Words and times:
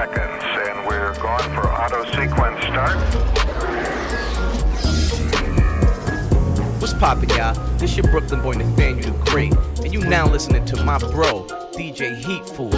seconds, 0.00 0.42
and 0.66 0.86
we're 0.86 1.12
going 1.20 1.54
for 1.54 1.68
auto 1.68 2.02
sequence 2.12 2.58
start. 2.64 2.96
What's 6.80 6.94
poppin', 6.94 7.28
y'all? 7.30 7.52
This 7.76 7.98
your 7.98 8.10
Brooklyn 8.10 8.40
boy 8.40 8.52
Nathaniel 8.52 9.12
the 9.12 9.30
Great, 9.30 9.52
and 9.84 9.92
you 9.92 10.00
now 10.00 10.26
listening 10.26 10.64
to 10.66 10.82
my 10.84 10.96
bro, 10.96 11.44
DJ 11.76 12.16
Heatful. 12.16 12.72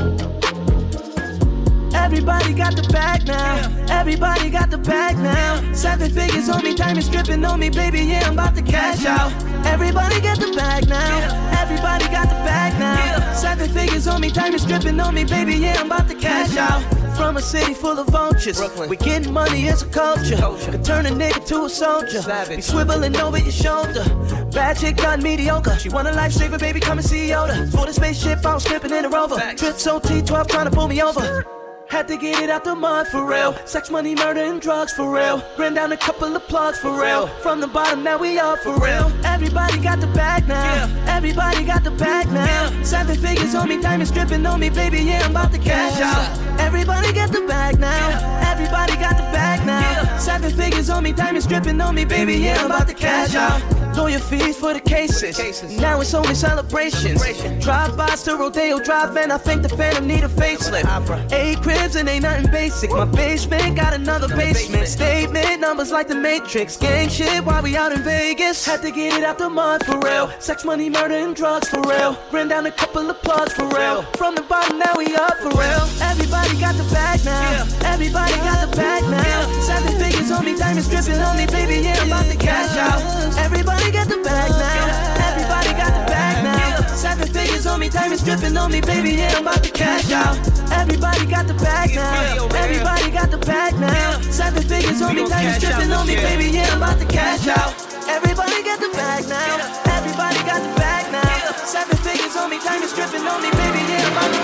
Everybody 1.95 2.55
got 2.55 2.75
the 2.75 2.89
bag 2.91 3.25
now. 3.29 3.71
Everybody 3.89 4.51
got 4.51 4.71
the 4.71 4.79
bag 4.79 5.17
now. 5.19 5.73
Seven 5.73 6.11
figures 6.11 6.49
on 6.49 6.65
me, 6.65 6.75
diamonds 6.75 7.09
dripping 7.09 7.45
on 7.45 7.61
me, 7.61 7.71
baby. 7.71 8.01
Yeah, 8.01 8.27
I'm 8.27 8.33
about 8.33 8.57
to 8.57 8.63
cash 8.63 9.05
out. 9.05 9.33
Everybody 9.65 10.21
got 10.21 10.41
the 10.41 10.53
bag 10.57 10.89
now. 10.89 11.53
Everybody 11.63 12.07
got 12.07 12.29
the 12.29 12.41
bag 12.43 12.77
now. 12.81 13.33
Seven 13.33 13.71
figures 13.71 14.09
on 14.09 14.21
me, 14.21 14.33
diamonds 14.33 14.67
dripping 14.67 14.99
on 14.99 15.15
me, 15.15 15.23
baby. 15.23 15.55
Yeah, 15.55 15.79
I'm 15.79 15.87
about 15.87 16.09
to 16.09 16.17
cash 16.17 16.57
out. 16.57 17.02
From 17.23 17.37
a 17.37 17.41
city 17.41 17.73
full 17.73 18.01
of 18.01 18.09
vultures, 18.09 18.59
Brooklyn. 18.59 18.91
we 18.91 18.97
getting 18.97 19.33
money, 19.33 19.69
as 19.69 19.83
a 19.83 19.87
culture. 19.87 20.35
Culture. 20.35 20.73
Could 20.73 20.85
turn 20.85 21.07
a 21.07 21.11
nigga 21.11 21.47
to 21.47 21.67
a 21.67 21.71
soldier. 21.71 22.21
Savage. 22.21 22.57
Be 22.57 22.63
swiveling 22.63 23.17
over 23.23 23.39
your 23.39 23.53
shoulder. 23.53 24.03
Bad 24.51 24.77
chick 24.77 24.97
got 24.97 25.23
mediocre. 25.23 25.79
She 25.79 25.89
want 25.89 26.09
a 26.09 26.11
lifesaver, 26.11 26.59
baby, 26.59 26.81
come 26.81 26.99
and 26.99 27.07
see 27.07 27.29
Yoda. 27.29 27.71
For 27.71 27.87
the 27.87 27.93
spaceship, 27.93 28.45
I'm 28.45 28.59
slipping 28.59 28.91
in 28.91 29.05
a 29.05 29.09
rover. 29.09 29.37
Facts. 29.37 29.63
Trips 29.63 29.87
on 29.87 30.01
T12 30.01 30.49
trying 30.49 30.65
to 30.65 30.73
pull 30.73 30.89
me 30.89 31.01
over. 31.01 31.47
Had 31.89 32.09
to 32.09 32.17
get 32.17 32.43
it 32.43 32.51
out 32.51 32.65
the 32.65 32.75
mud 32.75 33.07
for 33.07 33.25
real. 33.25 33.55
Sex, 33.67 33.89
money, 33.89 34.17
murder, 34.17 34.41
and 34.41 34.61
drugs 34.61 34.93
for 34.93 35.09
real. 35.15 35.45
Ran 35.57 35.75
down 35.75 35.93
a 35.93 35.97
couple 35.97 36.35
of 36.35 36.43
plugs 36.49 36.79
for 36.79 36.91
real. 37.01 37.29
From 37.43 37.61
the 37.61 37.69
bottom, 37.69 38.03
now 38.03 38.19
we 38.19 38.41
up 38.41 38.59
for 38.59 38.75
real. 38.81 39.13
Everybody 39.43 39.79
got 39.83 40.01
the 40.01 40.07
bag 40.07 40.47
now. 40.47 40.87
Everybody 41.09 41.65
got 41.65 41.83
the 41.83 41.91
bag 41.91 42.31
now. 42.31 42.71
Seven 42.85 43.17
figures 43.17 43.57
on 43.57 43.69
me, 43.69 43.83
diamonds 43.83 44.13
dripping 44.13 44.47
on 44.47 44.61
me, 44.61 44.71
baby. 44.71 45.01
Yeah, 45.01 45.25
I'm 45.25 45.33
about 45.33 45.51
to 45.51 45.59
cash 45.59 46.01
out. 46.01 46.61
Everybody 46.61 47.13
got 47.13 47.33
the 47.33 47.41
bag 47.41 47.81
now. 47.81 48.41
Everybody 48.49 48.95
got 48.95 49.17
the 49.17 49.25
bag 49.35 49.67
now. 49.67 50.17
Seven 50.19 50.53
figures 50.53 50.89
on 50.91 51.03
me, 51.03 51.11
diamonds 51.13 51.49
dripping 51.49 51.81
on 51.81 51.97
me, 51.97 52.05
baby. 52.05 52.35
Yeah, 52.35 52.61
I'm 52.61 52.67
about 52.67 52.87
to 52.87 52.95
cash 52.95 53.35
out. 53.35 53.82
Lawyer 53.97 54.19
fees 54.19 54.57
for 54.57 54.73
the 54.75 54.81
cases. 54.81 55.37
Cases. 55.37 55.79
Now 55.79 56.01
it's 56.01 56.15
only 56.15 56.35
celebrations. 56.35 57.23
Drive-bys 57.63 58.23
to 58.25 58.37
Rodeo 58.37 58.79
Drive, 58.81 59.17
and 59.17 59.33
I 59.33 59.39
think 59.39 59.63
the 59.63 59.69
Phantom 59.69 60.07
need 60.07 60.25
a 60.25 60.29
facelift. 60.29 61.33
Eight 61.33 61.61
cribs 61.63 61.97
and 61.97 62.09
ain't 62.09 62.23
nothing 62.23 62.51
basic. 62.51 62.91
My 62.91 63.05
basement 63.05 63.77
got 63.77 63.93
another 63.95 64.29
basement. 64.29 64.89
Statement 64.89 65.61
numbers 65.61 65.91
like 65.93 66.09
the 66.09 66.15
Matrix. 66.15 66.77
Gang 66.77 67.09
shit 67.09 67.45
while 67.45 67.63
we 67.63 67.77
out 67.77 67.93
in 67.93 68.03
Vegas. 68.03 68.65
Had 68.67 68.83
to 68.83 68.91
get 68.91 69.19
it 69.19 69.25
out 69.25 69.39
the 69.39 69.49
mud 69.49 69.85
for 69.87 69.99
real. 70.01 70.31
Sex, 70.41 70.65
money, 70.65 70.89
murder, 70.91 71.15
and 71.15 71.37
drugs 71.37 71.69
for 71.69 71.81
real. 71.83 72.19
Ran 72.33 72.49
down 72.49 72.67
a 72.67 72.73
couple 72.73 73.09
of 73.09 73.21
plugs 73.23 73.53
for 73.53 73.67
real. 73.69 74.03
From 74.17 74.35
the 74.35 74.43
bottom, 74.43 74.79
now 74.79 74.93
we 74.97 75.15
up 75.15 75.37
for 75.39 75.51
real. 75.51 75.85
Everybody 76.01 76.59
got 76.59 76.75
the 76.75 76.85
bag 76.93 77.25
now. 77.25 77.67
Everybody 77.85 78.35
got 78.37 78.69
the 78.69 78.77
bag 78.77 79.03
now. 79.05 79.61
Seven 79.61 79.99
figures 80.01 80.31
on 80.31 80.45
me, 80.45 80.57
diamonds 80.57 80.89
dripping 80.89 81.21
on 81.21 81.37
me, 81.37 81.47
baby. 81.47 81.87
Yeah, 81.87 81.97
I'm 82.01 82.09
about 82.09 82.27
to 82.27 82.37
cash 82.37 82.77
out. 82.77 83.01
Everybody 83.39 83.82
got 83.91 84.09
the 84.09 84.19
bag 84.23 84.51
now. 84.51 84.85
Everybody 85.33 85.73
got 85.75 85.93
the 85.97 86.05
bag 86.07 86.45
now. 86.45 86.87
Seven 86.95 87.27
figures 87.29 87.67
on 87.67 87.81
me, 87.81 87.89
diamonds 87.89 88.23
dripping 88.23 88.57
on 88.57 88.71
me, 88.71 88.81
baby. 88.81 89.11
Yeah, 89.17 89.35
I'm 89.37 89.43
about 89.43 89.63
to 89.65 89.71
cash 89.71 90.11
out. 90.13 90.37
Everybody 90.71 91.27
got 91.27 91.47
the 91.47 91.55
bag 91.55 91.95
now. 91.95 92.47
Everybody 92.55 93.11
got 93.11 93.31
the 93.31 93.39
bag 93.39 93.75
now. 93.81 94.21
Seven 94.31 94.63
figures 94.63 95.03
on 95.03 95.15
me, 95.17 95.29
diamonds 95.29 95.59
dripping 95.59 95.93
on 95.93 96.07
me, 96.07 96.17
baby. 96.17 96.51
Yeah, 96.51 96.69
I'm 96.71 96.83
about 96.83 96.99
to 97.01 97.07
cash 97.07 97.49
out. 97.49 97.75
Everybody 98.09 98.63
got 98.63 98.79
the 98.81 98.91
bag 98.95 99.29
now. 99.29 99.57
Everybody 99.91 100.39
got 100.45 100.61
the 100.63 100.75
bag 100.79 101.11
now. 101.13 101.53
Seven 101.65 101.97
figures 101.99 102.37
on 102.37 102.51
me, 102.51 102.59
diamonds 102.59 102.95
dripping 102.95 103.27
on 103.27 103.43
me, 103.43 103.51
baby. 103.51 103.83
Yeah, 103.89 104.07
I'm 104.07 104.13
about 104.13 104.35
to 104.35 104.42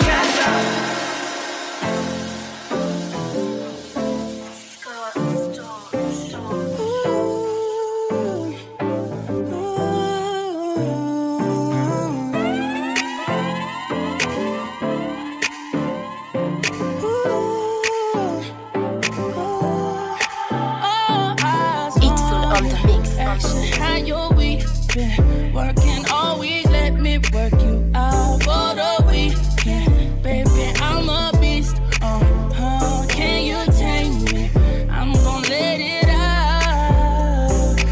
been? 24.94 25.52
Working 25.52 26.04
all 26.10 26.38
week, 26.38 26.68
let 26.70 26.94
me 26.94 27.18
work 27.32 27.52
you 27.62 27.90
out 27.94 28.42
for 28.42 28.74
the 28.74 29.04
weekend. 29.06 30.22
Baby, 30.22 30.72
I'm 30.80 31.08
a 31.08 31.32
beast. 31.40 31.76
Uh-huh. 32.02 33.06
Can 33.08 33.44
you 33.44 33.72
tame 33.72 34.24
me? 34.24 34.50
I'm 34.90 35.12
gonna 35.12 35.48
let 35.48 35.80
it 35.80 36.08
out. 36.08 37.50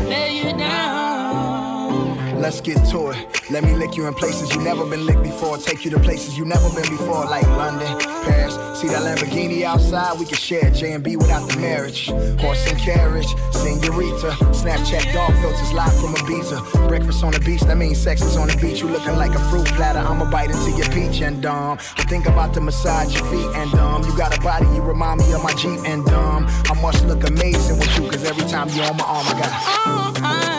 Lay 0.09 0.39
you 0.43 0.57
down. 0.57 2.41
Let's 2.41 2.61
get 2.61 2.85
to 2.91 3.11
it. 3.11 3.51
Let 3.51 3.65
me 3.65 3.75
lick 3.75 3.97
you 3.97 4.07
in 4.07 4.15
places 4.15 4.55
you 4.55 4.61
never 4.63 4.85
been 4.87 5.07
licked 5.07 5.23
before. 5.23 5.59
Take 5.59 5.85
you 5.85 5.91
to 5.93 5.99
places 6.01 6.37
you 6.37 6.45
never 6.45 6.69
been 6.71 6.89
before, 6.91 7.25
like 7.27 7.47
London, 7.47 7.99
Paris. 8.25 8.46
See 8.77 8.89
that 8.89 9.05
Lamborghini 9.05 9.63
outside? 9.63 10.19
We 10.19 10.27
can 10.27 10.37
share 10.37 10.71
J 10.71 10.93
and 10.93 11.03
B 11.03 11.17
without 11.17 11.49
the 11.49 11.57
marriage. 11.59 12.09
Horse 12.39 12.71
and 12.71 12.79
carriage, 12.79 13.27
senorita. 13.51 14.37
Snapchat 14.53 15.15
dog 15.15 15.33
filters 15.41 15.73
live 15.73 15.99
from 15.99 16.13
Ibiza. 16.13 16.87
Breakfast 16.87 17.25
on 17.25 17.33
the 17.33 17.41
beach, 17.41 17.63
that 17.63 17.79
means 17.79 17.97
sex 17.97 18.21
is 18.21 18.37
on 18.37 18.49
the 18.49 18.57
beach. 18.59 18.83
You 18.83 18.89
looking 18.89 19.17
like 19.17 19.31
a 19.31 19.39
fruit 19.49 19.65
platter. 19.69 20.01
I'ma 20.01 20.31
bite 20.31 20.51
into 20.51 20.73
your 20.73 20.91
peach 20.91 21.23
and 21.23 21.41
dumb. 21.41 21.79
I 21.97 22.05
think 22.05 22.27
about 22.27 22.53
to 22.53 22.61
massage 22.61 23.15
your 23.15 23.25
feet 23.31 23.49
and 23.57 23.71
dumb. 23.73 24.05
You 24.05 24.15
got 24.15 24.37
a 24.37 24.41
body, 24.43 24.67
you 24.67 24.83
remind 24.83 25.21
me 25.21 25.33
of 25.33 25.43
my 25.43 25.55
Jeep 25.55 25.81
and 25.87 26.05
dumb. 26.05 26.45
I 26.47 26.79
must 26.83 27.03
look 27.07 27.27
amazing 27.27 27.79
with 27.79 27.99
you, 27.99 28.11
cause 28.11 28.25
every 28.25 28.45
time 28.45 28.69
you're 28.69 28.85
on 28.85 28.99
my 28.99 29.05
arm, 29.07 29.27
I 29.27 29.41
got. 29.41 29.53
All 29.87 30.25
eyes 30.27 30.56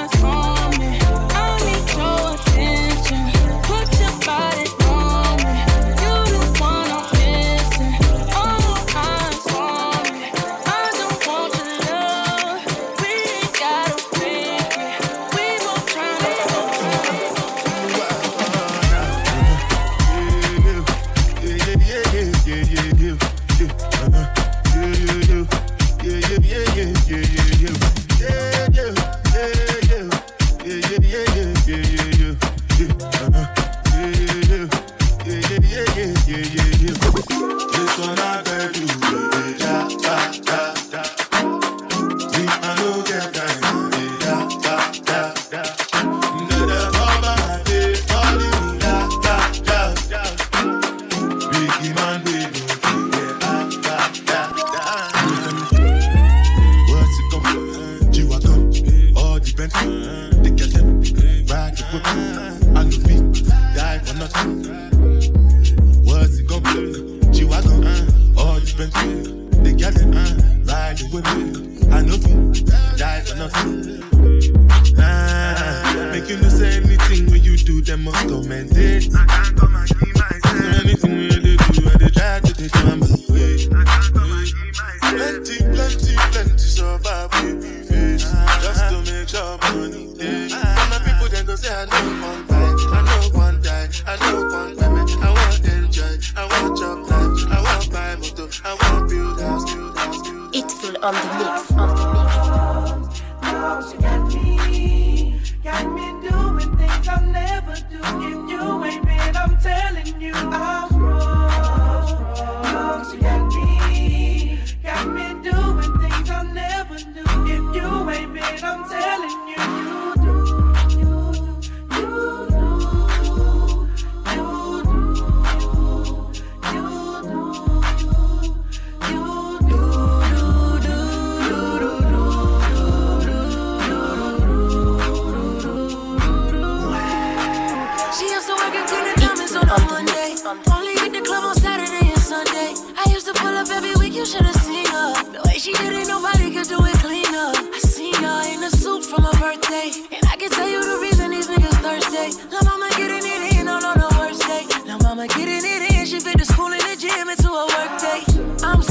Only 140.47 140.93
hit 140.93 141.11
the 141.11 141.19
club 141.19 141.43
on 141.43 141.55
Saturday 141.55 142.07
and 142.07 142.23
Sunday. 142.23 142.71
I 142.95 143.03
used 143.11 143.27
to 143.27 143.33
pull 143.33 143.51
up 143.51 143.67
every 143.67 143.93
week, 143.99 144.13
you 144.13 144.25
should've 144.25 144.55
seen 144.63 144.85
her. 144.85 145.11
The 145.35 145.41
way 145.43 145.59
she 145.59 145.73
did 145.73 145.91
it, 145.91 146.07
nobody 146.07 146.55
could 146.55 146.69
do 146.69 146.79
it 146.87 146.95
cleaner. 147.03 147.51
I 147.51 147.79
seen 147.83 148.15
her 148.23 148.47
in 148.47 148.63
a 148.63 148.71
suit 148.71 149.03
from 149.03 149.23
her 149.27 149.37
birthday. 149.43 149.91
And 150.07 150.23
I 150.23 150.37
can 150.37 150.49
tell 150.49 150.69
you 150.69 150.79
the 150.79 150.99
reason 151.03 151.31
these 151.31 151.49
niggas 151.49 151.75
thirsty. 151.83 152.39
La 152.47 152.63
mama 152.63 152.87
getting 152.95 153.27
it 153.27 153.59
in 153.59 153.67
on, 153.67 153.83
on 153.83 153.99
the 153.99 154.07
worst 154.15 154.47
day. 154.47 154.63
La 154.87 154.95
mama 155.03 155.27
getting 155.27 155.67
it 155.67 155.91
in, 155.91 156.05
she 156.05 156.21
fit 156.21 156.37
the 156.37 156.45
school 156.45 156.71
and 156.71 156.79
the 156.79 156.95
gym 156.95 157.27
into 157.27 157.51
a 157.51 157.65
work 157.67 157.99
day. 157.99 158.06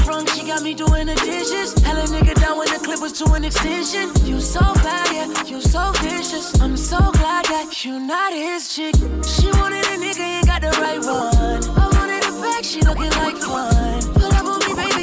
She 0.06 0.46
got 0.46 0.62
me 0.62 0.72
doing 0.72 1.06
the 1.06 1.16
dishes. 1.16 1.74
Hella 1.82 2.04
nigga 2.06 2.34
down 2.40 2.58
when 2.58 2.68
the 2.68 2.78
clip 2.78 3.00
was 3.00 3.12
to 3.14 3.24
an 3.32 3.44
extension. 3.44 4.12
You 4.24 4.40
so 4.40 4.60
bad, 4.60 5.10
yeah, 5.12 5.44
you 5.44 5.60
so 5.60 5.90
vicious. 6.00 6.60
I'm 6.60 6.76
so 6.76 6.98
glad 7.18 7.44
that 7.46 7.84
you 7.84 7.98
not 7.98 8.32
his 8.32 8.72
chick. 8.72 8.94
She 9.24 9.50
wanted 9.58 9.84
a 9.86 9.98
nigga, 9.98 10.20
ain't 10.20 10.46
got 10.46 10.62
the 10.62 10.70
right 10.78 11.02
one. 11.02 11.58
I 11.76 11.86
wanted 11.98 12.22
a 12.22 12.30
back, 12.40 12.62
she 12.62 12.82
looking 12.82 13.10
like 13.18 13.36
fun. 13.38 14.00
Pull 14.14 14.32
up 14.32 14.46
on 14.46 14.58
me, 14.62 14.74
baby, 14.78 14.95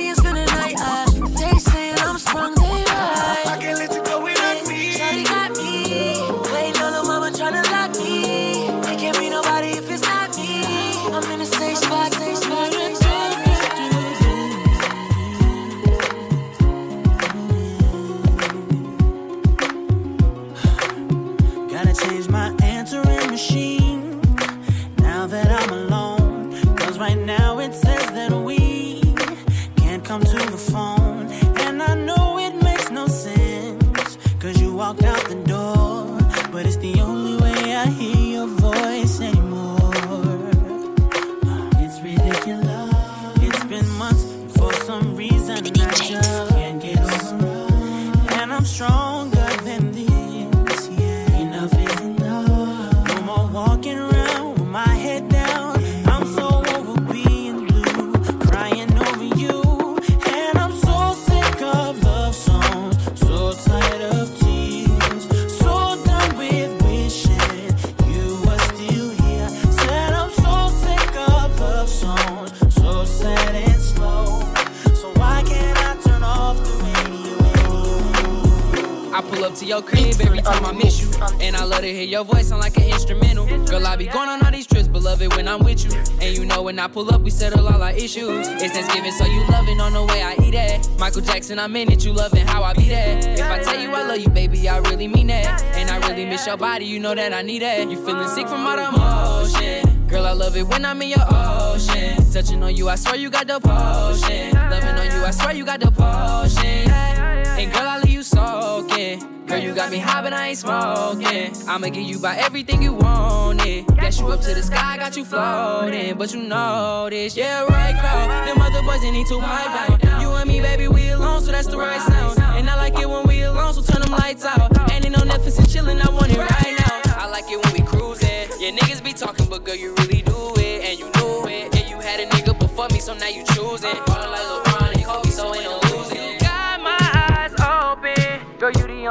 up 79.43 79.55
to 79.55 79.65
your 79.65 79.81
crib 79.81 80.15
every 80.21 80.41
time 80.41 80.65
I 80.65 80.71
miss 80.71 81.01
you. 81.01 81.11
And 81.41 81.55
I 81.55 81.63
love 81.65 81.81
to 81.81 81.93
hear 81.93 82.03
your 82.03 82.23
voice 82.23 82.47
sound 82.49 82.61
like 82.61 82.77
an 82.77 82.83
instrumental. 82.83 83.45
Girl, 83.65 83.85
I 83.85 83.95
be 83.95 84.05
going 84.05 84.29
on 84.29 84.43
all 84.43 84.51
these 84.51 84.67
trips, 84.67 84.87
but 84.87 85.01
love 85.01 85.21
it 85.21 85.35
when 85.35 85.47
I'm 85.47 85.63
with 85.63 85.83
you. 85.83 85.91
And 86.21 86.37
you 86.37 86.45
know 86.45 86.61
when 86.61 86.79
I 86.79 86.87
pull 86.87 87.13
up, 87.13 87.21
we 87.21 87.29
settle 87.29 87.67
all 87.67 87.81
our 87.81 87.91
issues. 87.91 88.47
It's 88.47 88.73
Thanksgiving, 88.73 89.11
so 89.11 89.25
you 89.25 89.45
loving 89.47 89.81
on 89.81 89.93
the 89.93 90.03
way 90.03 90.21
I 90.21 90.35
eat 90.43 90.53
it. 90.53 90.87
Michael 90.97 91.21
Jackson, 91.21 91.59
I'm 91.59 91.75
in 91.75 91.91
it, 91.91 92.05
you 92.05 92.13
loving 92.13 92.47
how 92.47 92.63
I 92.63 92.73
be 92.73 92.87
there. 92.87 93.17
If 93.19 93.41
I 93.41 93.59
tell 93.61 93.79
you 93.79 93.91
I 93.91 94.07
love 94.07 94.19
you, 94.19 94.29
baby, 94.29 94.69
I 94.69 94.77
really 94.77 95.07
mean 95.07 95.27
that. 95.27 95.61
And 95.75 95.89
I 95.89 95.97
really 96.07 96.25
miss 96.25 96.47
your 96.47 96.57
body, 96.57 96.85
you 96.85 96.99
know 96.99 97.13
that 97.13 97.33
I 97.33 97.41
need 97.41 97.63
it. 97.63 97.89
You 97.89 97.97
feeling 98.05 98.27
sick 98.27 98.47
from 98.47 98.65
all 98.65 98.77
the 98.77 98.87
emotion. 98.87 100.07
Girl, 100.07 100.25
I 100.25 100.33
love 100.33 100.55
it 100.55 100.63
when 100.63 100.85
I'm 100.85 101.01
in 101.01 101.09
your 101.09 101.25
ocean. 101.29 102.31
Touching 102.31 102.61
on 102.63 102.75
you, 102.75 102.87
I 102.87 102.95
swear 102.95 103.15
you 103.15 103.29
got 103.29 103.47
the 103.47 103.59
potion. 103.59 104.53
Loving 104.53 104.89
on 104.89 105.05
you, 105.05 105.25
I 105.25 105.31
swear 105.31 105.53
you 105.53 105.65
got 105.65 105.79
the 105.79 105.91
potion. 105.91 106.89
And 106.91 107.71
girl, 107.71 107.87
I 107.87 107.99
leave 107.99 108.13
you 108.13 108.23
soaking. 108.23 109.32
Girl, 109.47 109.59
you 109.59 109.75
got 109.75 109.91
me 109.91 109.97
high, 109.97 110.21
but 110.21 110.31
I 110.31 110.49
ain't 110.49 110.57
smoking. 110.57 111.53
I'ma 111.67 111.89
give 111.89 112.03
you 112.03 112.17
by 112.17 112.35
everything 112.37 112.81
you 112.81 112.93
wanted. 112.93 113.85
Guess 113.97 114.19
you 114.19 114.27
up 114.27 114.41
to 114.41 114.53
the 114.53 114.63
sky, 114.63 114.97
got 114.97 115.17
you 115.17 115.25
floating. 115.25 116.17
But 116.17 116.33
you 116.33 116.43
know 116.43 117.07
this, 117.09 117.35
yeah, 117.35 117.63
right 117.65 117.93
crowd. 117.99 118.47
Them 118.47 118.61
other 118.61 118.81
boys, 118.83 119.01
they 119.01 119.11
need 119.11 119.27
to 119.27 119.39
pipe 119.39 119.99
down. 120.01 120.21
You 120.21 120.31
and 120.31 120.47
me, 120.47 120.61
baby, 120.61 120.87
we 120.87 121.09
alone, 121.09 121.41
so 121.41 121.51
that's 121.51 121.67
the 121.67 121.77
right 121.77 122.01
sound. 122.01 122.39
And 122.39 122.69
I 122.69 122.75
like 122.75 122.97
it 122.97 123.09
when 123.09 123.27
we 123.27 123.41
alone, 123.41 123.73
so 123.73 123.81
turn 123.81 124.01
them 124.01 124.11
lights 124.11 124.45
out. 124.45 124.75
And 124.91 125.05
ain't 125.05 125.11
no 125.11 125.23
Netflix 125.23 125.57
and 125.59 125.67
chillin', 125.67 126.01
I 126.01 126.09
want 126.09 126.31
it 126.31 126.37
right 126.37 126.75
now. 126.79 127.01
I 127.17 127.27
like 127.27 127.45
it 127.51 127.63
when 127.63 127.73
we 127.73 127.81
cruising. 127.81 128.47
Yeah, 128.59 128.71
niggas 128.71 129.03
be 129.03 129.11
talking, 129.11 129.47
but 129.49 129.65
girl, 129.65 129.75
you 129.75 129.93
really 129.95 130.21
do 130.21 130.53
it. 130.57 130.85
And 130.85 130.97
you 130.99 131.05
knew 131.17 131.47
it. 131.47 131.75
And 131.75 131.89
you 131.89 131.97
had 131.99 132.21
a 132.21 132.25
nigga 132.27 132.57
before 132.57 132.87
me, 132.89 132.99
so 132.99 133.13
now 133.13 133.27
you 133.27 133.43
choosing. 133.53 133.93
Ballin' 134.05 134.31
like 134.31 134.41
LeBron 134.41 134.62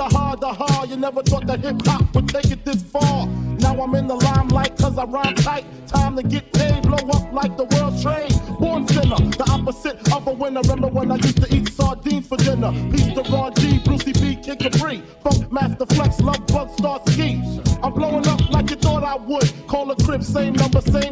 The 0.00 0.08
hard, 0.08 0.40
the 0.40 0.48
hard. 0.50 0.88
You 0.88 0.96
never 0.96 1.22
thought 1.22 1.46
that 1.46 1.60
hip 1.60 1.84
hop 1.84 2.14
would 2.14 2.26
take 2.26 2.50
it 2.50 2.64
this 2.64 2.82
far. 2.82 3.26
Now 3.58 3.82
I'm 3.82 3.94
in 3.94 4.06
the 4.06 4.14
limelight 4.14 4.78
cause 4.78 4.96
I 4.96 5.04
rhyme 5.04 5.34
tight. 5.34 5.66
Time 5.86 6.16
to 6.16 6.22
get 6.22 6.50
paid, 6.54 6.84
blow 6.84 6.96
up 7.10 7.30
like 7.34 7.54
the 7.58 7.64
world's 7.64 8.02
trade. 8.02 8.32
Born 8.58 8.88
sinner, 8.88 9.16
the 9.36 9.46
opposite 9.50 10.10
of 10.10 10.26
a 10.26 10.32
winner. 10.32 10.62
Remember 10.62 10.88
when 10.88 11.12
I 11.12 11.16
used 11.16 11.42
to 11.42 11.54
eat 11.54 11.68
sardines 11.68 12.26
for 12.26 12.38
dinner? 12.38 12.72
Peace 12.90 13.12
to 13.12 13.22
Ron 13.30 13.52
G, 13.56 13.78
Brucey 13.84 14.12
B, 14.12 14.36
Kid 14.36 14.60
Capri. 14.60 15.02
Funkmaster 15.22 15.86
Flex, 15.94 16.16
Lovebug, 16.22 16.70
Star 16.78 17.02
Ski. 17.08 17.42
I'm 17.82 17.92
blowing 17.92 18.26
up 18.26 18.48
like 18.48 18.70
you 18.70 18.76
thought 18.76 19.04
I 19.04 19.16
would. 19.16 19.52
Call 19.66 19.90
a 19.90 19.96
crib, 19.96 20.24
same 20.24 20.54
number, 20.54 20.80
same 20.80 21.09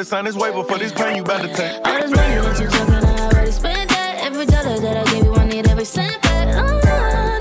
waist. 0.00 0.10
Come 0.10 0.26
and 0.26 0.34
shout 0.34 0.34
it, 0.34 0.34
sign 0.34 0.34
this 0.34 0.36
waiver 0.36 0.64
for 0.64 0.78
this 0.78 0.92
pain 0.92 1.16
you 1.16 1.22
about 1.22 1.42
to 1.42 1.48
take. 1.54 1.86
All 1.86 2.00
this 2.00 2.10
money 2.10 2.34
that 2.34 2.60
you 2.60 2.66
talking, 2.68 2.94
I 2.94 3.28
already 3.28 3.50
spent 3.52 3.90
that. 3.90 4.24
Every 4.24 4.46
dollar 4.46 4.78
that 4.80 4.96
I 4.96 5.04
gave 5.12 5.24
you, 5.24 5.34
I 5.34 5.44
need 5.46 5.68
every 5.68 5.84
cent 5.84 6.22
back. 6.22 6.48
Oh, 6.56 6.80
nah, 6.84 7.38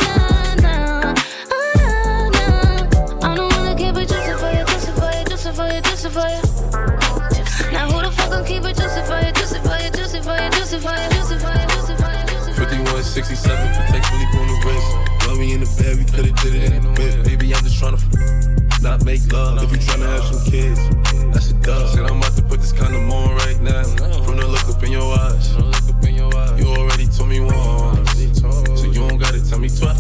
nah, 0.62 1.14
oh, 1.52 1.74
nah, 1.78 2.30
nah. 2.30 3.28
I 3.28 3.36
don't 3.36 3.52
wanna 3.54 3.76
keep 3.76 3.96
it 3.96 4.10
juicy 4.10 4.34
for 4.38 4.52
you, 4.52 4.66
juicy 4.66 4.92
for 5.00 5.12
you, 5.12 5.24
juicy 5.26 5.52
for 5.52 5.68
you, 5.68 5.82
juicy 5.82 6.10
for 6.10 6.28
you. 6.28 6.42
Now 7.72 7.90
who 7.92 8.02
the 8.02 8.12
fuck 8.12 8.30
gon' 8.32 8.46
keep 8.46 8.64
it 8.66 8.76
juicy 8.76 9.02
for 9.08 9.20
you, 9.20 9.32
juicy 9.34 9.60
for 9.60 9.78
you, 9.80 9.90
juicy 9.92 10.20
for 10.22 10.36
you, 10.36 10.50
juicy 10.52 10.80
for 10.80 10.96
you, 10.96 11.08
juicy 11.16 11.38
for 11.40 11.54
you, 11.54 11.66
juicy 11.70 11.96
for 11.96 12.12
you, 12.12 12.24
juicy 12.28 12.52
for 12.54 12.64
you. 12.64 12.70
5167 12.70 13.68
Patek 13.78 14.04
Philippe 14.10 14.38
on 14.40 14.48
the 14.48 14.58
wrist. 14.66 15.28
Love 15.28 15.40
me 15.40 15.54
in 15.54 15.60
the 15.62 15.70
bed, 15.78 15.98
we 15.98 16.06
could've 16.06 16.36
did 16.44 16.56
it 16.56 16.74
in 16.74 16.82
the 16.84 16.92
bed. 16.94 17.24
Baby, 17.24 17.54
I'm 17.54 17.64
just 17.64 17.80
tryna 17.80 18.00
f- 18.02 18.59
not 18.82 19.04
make 19.06 19.32
love. 19.32 19.62
If 19.64 19.72
you 19.72 19.78
tryna 19.78 20.08
have 20.08 20.24
some 20.24 20.52
kids, 20.52 20.80
that's 21.34 21.52
a 21.52 21.54
dub. 21.56 21.90
Said 21.90 22.06
I'm 22.06 22.18
about 22.18 22.36
to 22.36 22.44
put 22.44 22.60
this 22.60 22.72
condom 22.72 23.12
on 23.12 23.36
right 23.36 23.60
now. 23.62 23.84
From 24.24 24.38
the 24.38 24.48
look 24.48 24.68
up 24.70 24.84
in 24.84 24.92
your 24.92 25.14
eyes, 25.18 25.56
you 26.60 26.68
already 26.68 27.08
told 27.08 27.30
me 27.30 27.40
once, 27.40 28.12
so 28.40 28.86
you 28.86 29.08
don't 29.08 29.18
gotta 29.18 29.48
tell 29.48 29.60
me 29.60 29.70
twice. 29.70 30.00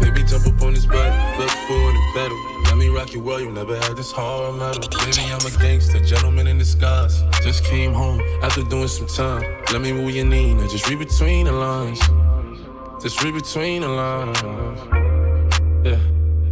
Baby, 0.00 0.22
jump 0.24 0.46
up 0.46 0.62
on 0.62 0.74
this 0.74 0.86
bed, 0.86 1.38
look 1.38 1.50
forward 1.50 1.94
and 1.94 2.14
pedal. 2.14 2.38
Let 2.66 2.76
me 2.76 2.88
rock 2.88 3.12
your 3.12 3.22
world, 3.22 3.42
you 3.42 3.50
never 3.50 3.76
had 3.76 3.96
this 3.96 4.12
hard 4.12 4.56
metal. 4.56 4.88
Baby, 5.04 5.30
I'm 5.30 5.44
a 5.46 5.50
gangster, 5.60 6.00
gentleman 6.00 6.46
in 6.46 6.58
disguise. 6.58 7.22
Just 7.42 7.64
came 7.64 7.92
home 7.92 8.20
after 8.42 8.62
doing 8.64 8.88
some 8.88 9.06
time. 9.06 9.42
Let 9.72 9.82
me 9.82 9.92
move 9.92 10.14
your 10.14 10.24
knee, 10.24 10.54
now 10.54 10.68
just 10.68 10.88
read 10.88 10.98
between 10.98 11.46
the 11.46 11.52
lines. 11.52 12.00
Just 13.02 13.22
read 13.22 13.34
between 13.34 13.82
the 13.82 13.88
lines. 13.88 15.01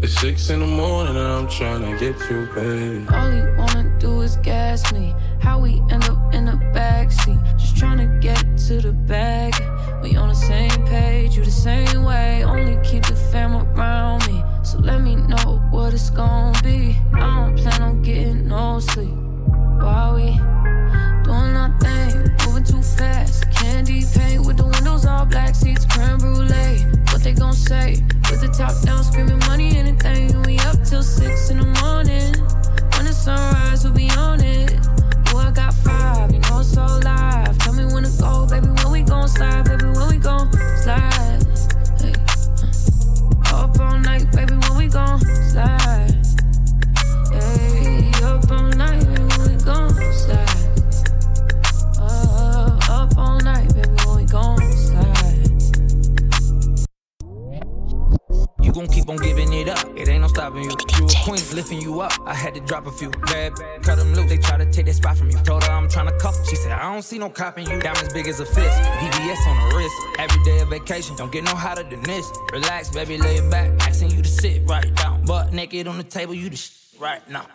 It's 0.02 0.18
six 0.18 0.48
in 0.48 0.60
the 0.60 0.66
morning 0.66 1.14
and 1.14 1.26
I'm 1.26 1.46
trying 1.46 1.82
to 1.82 1.90
get 1.98 2.18
you, 2.30 2.48
baby. 2.54 3.06
All 3.12 3.30
he 3.30 3.42
wanna 3.58 3.94
do 3.98 4.22
is 4.22 4.36
gas 4.36 4.90
me. 4.94 5.14
How 5.40 5.60
we 5.60 5.82
end 5.90 6.04
up 6.04 6.32
in 6.32 6.46
the 6.46 6.58
backseat. 6.72 7.38
Just 7.58 7.76
tryna 7.76 8.18
get 8.18 8.42
to 8.66 8.80
the 8.80 8.94
bag. 8.94 9.52
We 10.02 10.16
on 10.16 10.28
the 10.30 10.34
same 10.34 10.86
page, 10.86 11.36
you 11.36 11.44
the 11.44 11.50
same 11.50 12.02
way. 12.02 12.42
Only 12.44 12.82
keep 12.82 13.04
the 13.04 13.14
fam 13.14 13.54
around 13.54 14.26
me. 14.26 14.42
So 14.62 14.78
let 14.78 15.02
me 15.02 15.16
know 15.16 15.60
what 15.70 15.92
it's 15.92 16.08
gonna 16.08 16.58
be. 16.62 16.96
I 17.12 17.18
don't 17.18 17.58
plan 17.58 17.82
on 17.82 18.00
getting 18.00 18.48
no 18.48 18.80
sleep. 18.80 19.18
While 19.82 20.14
we 20.14 20.30
doing 21.24 21.56
our 21.62 21.76
thing, 21.78 22.32
moving 22.46 22.64
too 22.64 22.82
fast. 22.82 23.50
Candy 23.50 24.04
paint 24.14 24.46
with 24.46 24.56
the 24.56 24.64
windows 24.64 25.04
all 25.04 25.26
black, 25.26 25.54
seats 25.54 25.84
creme 25.84 26.16
brulee. 26.16 26.86
What 27.20 27.24
they 27.26 27.32
gon' 27.34 27.52
say? 27.52 28.02
With 28.30 28.40
the 28.40 28.48
top 28.48 28.80
down, 28.80 29.04
screaming 29.04 29.40
money, 29.40 29.76
anything. 29.76 30.40
We 30.44 30.56
up 30.60 30.82
till 30.82 31.02
six 31.02 31.50
in 31.50 31.58
the 31.58 31.66
morning. 31.82 32.32
When 32.96 33.04
the 33.04 33.12
sunrise, 33.12 33.84
we'll 33.84 33.92
be 33.92 34.08
on 34.12 34.42
it. 34.42 34.72
Oh, 35.28 35.36
I 35.36 35.50
got 35.50 35.74
five, 35.74 36.32
you 36.32 36.38
know 36.38 36.60
it's 36.60 36.74
all 36.78 36.98
live. 37.00 37.58
Tell 37.58 37.74
me 37.74 37.84
when 37.84 38.04
to 38.04 38.10
go, 38.18 38.46
baby. 38.46 38.68
When 38.68 38.90
we 38.90 39.02
gon' 39.02 39.28
slide, 39.28 39.66
baby. 39.66 39.84
When 39.84 40.08
we 40.08 40.16
gon' 40.16 40.50
slide. 40.80 41.44
Hey, 42.00 42.14
uh. 43.52 43.64
Up 43.64 43.78
all 43.78 43.98
night, 43.98 44.24
baby. 44.32 44.54
You 58.70 58.74
gon' 58.74 58.86
keep 58.86 59.08
on 59.08 59.16
giving 59.16 59.52
it 59.52 59.68
up. 59.68 59.84
It 59.96 60.08
ain't 60.08 60.20
no 60.22 60.28
stopping 60.28 60.62
you. 60.62 60.70
You 60.96 61.04
a 61.04 61.24
queen, 61.24 61.40
lifting 61.52 61.80
you 61.80 62.02
up. 62.02 62.12
I 62.24 62.32
had 62.32 62.54
to 62.54 62.60
drop 62.60 62.86
a 62.86 62.92
few. 62.92 63.10
Bad, 63.10 63.54
cut 63.82 63.98
them 63.98 64.14
loose. 64.14 64.30
They 64.30 64.38
try 64.38 64.58
to 64.58 64.70
take 64.70 64.86
that 64.86 64.94
spot 64.94 65.16
from 65.16 65.28
you. 65.28 65.38
Told 65.38 65.64
her 65.64 65.72
I'm 65.72 65.88
tryna 65.88 66.16
cuff. 66.20 66.36
She 66.48 66.54
said, 66.54 66.70
I 66.70 66.92
don't 66.92 67.02
see 67.02 67.18
no 67.18 67.30
copping 67.30 67.68
you. 67.68 67.80
Diamonds 67.80 68.12
big 68.12 68.28
as 68.28 68.38
a 68.38 68.46
fist. 68.46 68.80
VVS 68.80 69.46
on 69.48 69.68
the 69.68 69.76
wrist. 69.76 69.96
Every 70.20 70.44
day 70.44 70.60
of 70.60 70.68
vacation. 70.68 71.16
Don't 71.16 71.32
get 71.32 71.42
no 71.42 71.52
hotter 71.52 71.82
than 71.82 72.00
this. 72.04 72.30
Relax, 72.52 72.90
baby, 72.90 73.18
lay 73.18 73.38
it 73.38 73.50
back. 73.50 73.72
Asking 73.88 74.12
you 74.12 74.22
to 74.22 74.28
sit 74.28 74.62
right 74.66 74.94
down. 74.94 75.24
Butt 75.24 75.52
naked 75.52 75.88
on 75.88 75.96
the 75.98 76.04
table, 76.04 76.34
you 76.34 76.48
the 76.48 76.56
sh- 76.56 76.70
right 77.00 77.28
now. 77.28 77.46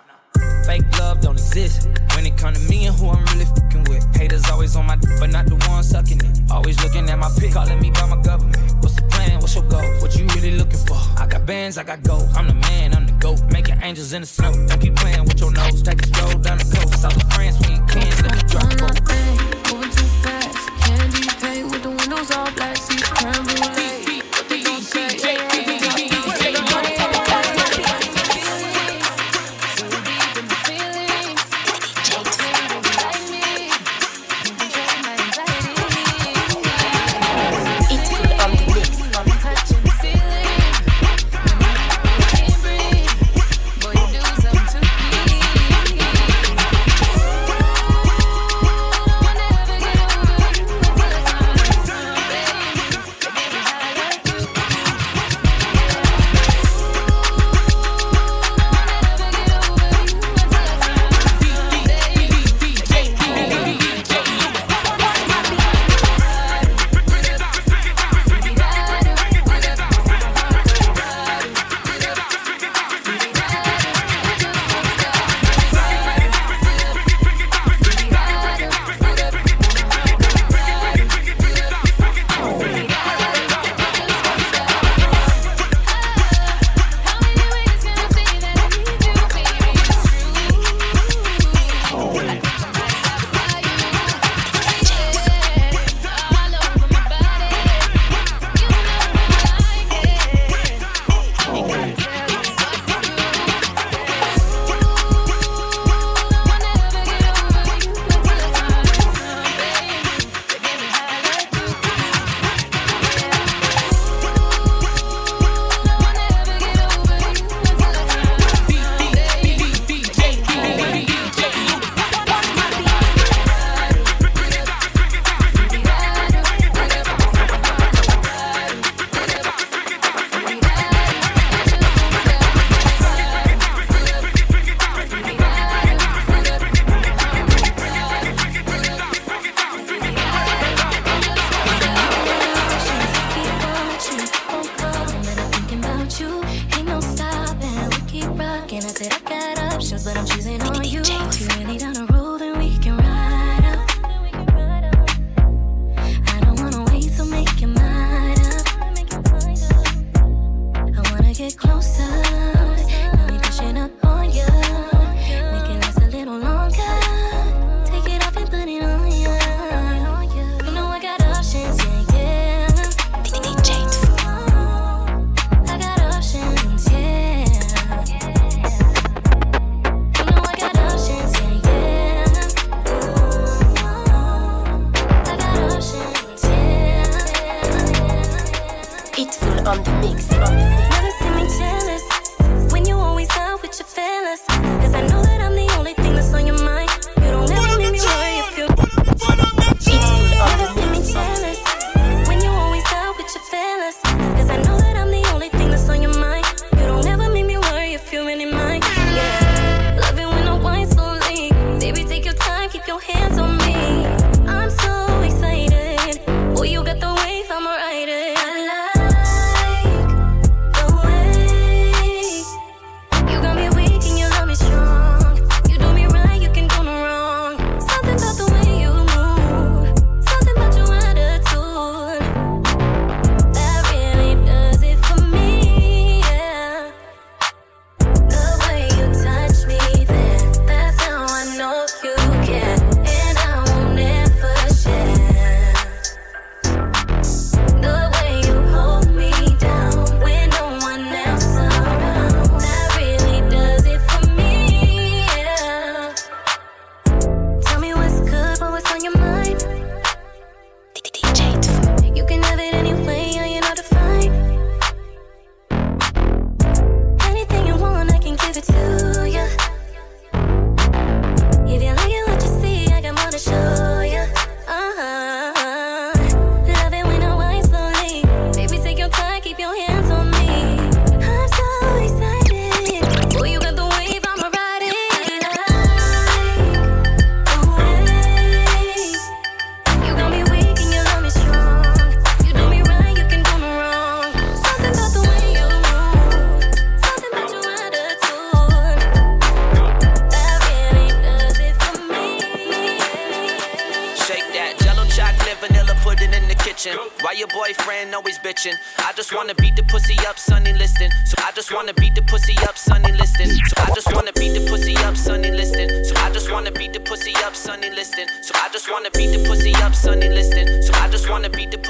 Fake 0.65 0.83
love 0.99 1.21
don't 1.21 1.37
exist. 1.37 1.87
When 2.13 2.25
it 2.25 2.35
come 2.37 2.53
to 2.55 2.59
me 2.59 2.87
and 2.87 2.95
who 2.97 3.07
I'm 3.09 3.23
really 3.27 3.45
fucking 3.45 3.85
with. 3.85 4.03
Haters 4.17 4.49
always 4.49 4.75
on 4.75 4.85
my 4.85 4.97
d- 4.97 5.07
but 5.19 5.29
not 5.29 5.45
the 5.45 5.55
one 5.69 5.81
sucking 5.81 6.19
it. 6.19 6.51
Always 6.51 6.81
looking 6.83 7.09
at 7.09 7.17
my 7.19 7.29
pic, 7.39 7.53
calling 7.53 7.79
me 7.79 7.91
by 7.91 8.05
my 8.07 8.21
government. 8.21 8.57
What's 8.81 8.95
the 8.95 9.03
plan? 9.25 9.39
What's 9.39 9.55
your 9.55 9.63
goal? 9.65 9.87
What 10.01 10.15
you 10.15 10.25
really 10.35 10.51
looking 10.51 10.79
for? 10.79 10.97
I 11.17 11.27
got 11.27 11.45
bands, 11.45 11.77
I 11.77 11.83
got 11.83 12.03
gold. 12.03 12.27
I'm 12.35 12.47
the 12.47 12.53
man, 12.53 12.93
I'm 12.95 13.05
the 13.05 13.13
goat. 13.13 13.41
Making 13.51 13.81
angels 13.81 14.13
in 14.13 14.21
the 14.21 14.27
snow. 14.27 14.51
Don't 14.51 14.79
keep 14.79 14.95
playing 14.95 15.25
with 15.25 15.39
your 15.39 15.51
nose. 15.51 15.81
Take 15.81 16.01
a 16.01 16.05
stroll 16.05 16.37
down 16.39 16.57
the 16.57 16.65
coast. 16.75 17.01
South 17.01 17.15
of 17.15 17.33
France, 17.33 17.57
we 17.61 17.75
in 17.75 17.87
Cannes. 17.87 18.21
Let 18.23 18.31
me 18.35 18.41
drop 18.51 18.69
the 18.69 18.77
boat. 18.81 19.73
Moving 19.73 19.91
too 19.91 20.09
fast. 20.23 20.57
Candy 20.81 21.27
paint 21.41 21.71
with 21.71 21.83
the 21.83 21.89
windows 21.89 22.31
all 22.31 22.51
black, 22.51 22.77
seats 22.77 23.09
creme 23.09 24.14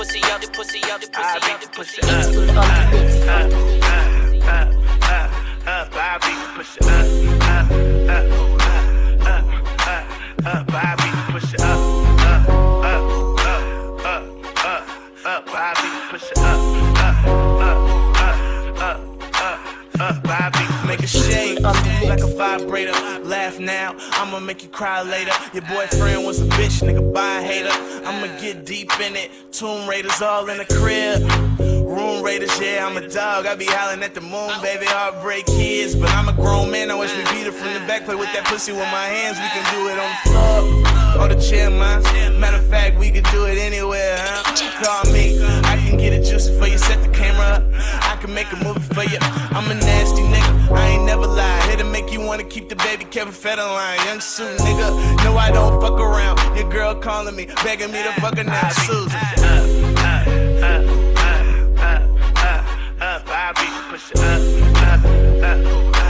pussy 0.06 0.22
up, 0.32 0.42
the 0.42 0.48
pussy 0.48 0.80
up, 0.92 1.02
the 1.02 1.08
pussy 1.08 1.52
up, 1.52 1.62
the 1.62 1.68
pussy 1.70 2.02
up. 2.04 2.10
Up. 2.58 2.76
Up. 18.82 19.00
Up. 20.00 20.24
Bobby, 20.24 20.66
make 20.88 21.00
a 21.00 21.08
shake 21.08 21.65
vibrator. 22.36 22.94
Laugh 23.24 23.60
now, 23.60 23.96
I'ma 24.12 24.40
make 24.40 24.64
you 24.64 24.70
cry 24.70 25.02
later. 25.02 25.32
Your 25.54 25.64
boyfriend 25.64 26.26
was 26.26 26.42
a 26.42 26.46
bitch, 26.46 26.82
nigga, 26.82 27.14
buy 27.14 27.40
a 27.40 27.42
hater. 27.42 27.72
I'ma 28.06 28.28
get 28.40 28.66
deep 28.66 28.92
in 29.00 29.16
it. 29.16 29.32
Tomb 29.52 29.88
Raiders 29.88 30.22
all 30.22 30.50
in 30.50 30.58
the 30.58 30.66
crib. 30.66 31.22
Room 31.60 32.24
Raiders, 32.24 32.60
yeah, 32.60 32.86
I'm 32.86 32.98
a 32.98 33.08
dog. 33.08 33.46
I 33.46 33.56
be 33.56 33.66
howling 33.66 34.04
at 34.04 34.14
the 34.14 34.22
moon, 34.22 34.52
baby. 34.62 34.86
Heartbreak 34.86 35.46
kids, 35.46 35.96
but 35.96 36.10
I'm 36.12 36.28
a 36.30 36.34
grown 36.34 36.70
man. 36.72 36.92
I 36.92 36.96
wish 36.96 37.16
we 37.16 37.24
beat 37.24 37.48
it 37.48 37.54
from 37.54 37.74
the 37.74 37.80
back. 37.88 38.06
Play 38.06 38.16
with 38.16 38.32
that 38.34 38.46
pussy 38.46 38.72
with 38.72 38.90
my 38.92 39.06
hands. 39.06 39.38
We 39.40 39.50
can 39.50 39.66
do 39.74 39.88
it 39.90 39.98
on 39.98 40.10
the 40.12 40.30
floor 40.30 40.96
or 41.20 41.28
the 41.30 41.40
chair, 41.40 41.70
man. 41.70 42.04
Matter 42.40 42.58
of 42.58 42.68
fact, 42.68 42.98
we 42.98 43.10
can 43.10 43.24
do 43.32 43.46
it 43.46 43.58
anywhere, 43.58 44.18
huh? 44.20 44.44
Call 44.84 45.12
me, 45.14 45.42
I 45.64 45.78
can 45.78 45.98
get 45.98 46.14
it 46.14 46.26
juicy 46.26 46.58
for 46.60 46.68
you. 46.68 46.78
Set 46.78 47.02
the 47.02 47.10
camera 47.10 47.46
up, 47.46 47.64
I 47.74 48.18
can 48.20 48.34
make 48.34 48.52
a 48.52 48.58
movie 48.64 48.82
for 48.94 49.04
you. 49.04 49.18
I'm 49.22 49.70
a 49.72 49.76
nasty 49.76 50.22
nigga, 50.22 50.72
I 50.72 50.88
ain't 50.90 51.06
never 51.06 51.28
lie. 51.28 51.65
Make 51.96 52.12
you 52.12 52.20
wanna 52.20 52.44
keep 52.44 52.68
the 52.68 52.76
baby 52.76 53.06
Kevin 53.06 53.34
Federline. 53.34 54.04
Young 54.04 54.20
Sue, 54.20 54.44
nigga, 54.58 55.24
no, 55.24 55.38
I 55.38 55.50
don't 55.50 55.80
fuck 55.80 55.98
around. 55.98 56.38
Your 56.58 56.70
girl 56.70 56.94
calling 56.94 57.38
me, 57.38 57.46
begging 57.64 57.90
me 57.90 58.04
to 58.04 58.12
fuck 58.20 58.36
her 58.36 58.44
now, 58.44 58.68
Susan. 58.68 59.18
up, 63.00 63.24
I 63.30 63.54
beat 63.56 63.72
the 63.72 63.84
pussy 63.90 64.14
up, 64.20 64.42
up, 64.92 65.06
up, 65.42 65.64
up, 65.64 66.04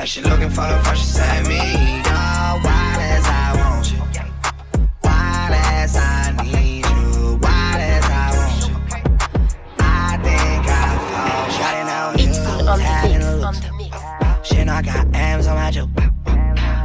Yeah, 0.00 0.06
she 0.06 0.22
looking 0.22 0.48
for 0.48 0.62
the 0.62 0.80
first, 0.82 1.14
she 1.14 1.20
me. 1.46 1.60
Oh, 2.06 2.60
wild 2.64 3.00
as 3.04 3.26
I 3.26 3.52
want 3.54 3.92
you, 3.92 3.98
wild 5.04 5.52
as 5.52 5.94
I 5.94 6.32
need 6.42 6.86
you, 6.86 7.38
wild 7.42 7.80
as 7.84 8.04
I 8.08 8.32
want 8.34 8.64
you. 8.66 8.74
I 9.78 10.16
think 10.24 10.64
I 10.66 10.96
fall. 11.10 11.48
Shawty 11.52 11.84
now 11.84 12.12
new, 12.16 12.32
tired 12.80 13.20
the 13.20 13.36
looks. 13.36 14.48
She 14.48 14.64
know 14.64 14.72
I 14.72 14.80
got 14.80 15.14
M's 15.14 15.46
on 15.46 15.56
my 15.56 15.70
juke, 15.70 15.90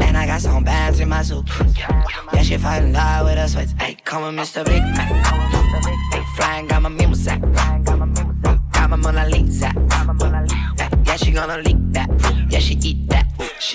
and 0.01 0.17
I 0.17 0.25
got 0.25 0.41
some 0.41 0.65
bands 0.65 0.99
in 0.99 1.07
my 1.07 1.21
soup. 1.21 1.47
Yeah, 2.33 2.41
she 2.41 2.57
fall 2.57 2.83
in 2.83 2.91
love 2.91 3.27
with 3.27 3.37
her 3.37 3.47
sweats. 3.47 3.73
Hey, 3.79 3.95
come 4.03 4.23
on, 4.23 4.35
Mr. 4.35 4.65
Big 4.65 4.83
Man. 4.83 5.23
Hey, 6.11 6.23
flying 6.35 6.67
got 6.67 6.81
my 6.81 6.89
mimosa. 6.89 7.39
Got 8.73 8.89
my 8.89 8.97
Mona 8.97 9.25
Lisa. 9.29 9.71
Yeah, 11.05 11.15
she 11.15 11.31
gonna 11.31 11.59
leak 11.59 11.84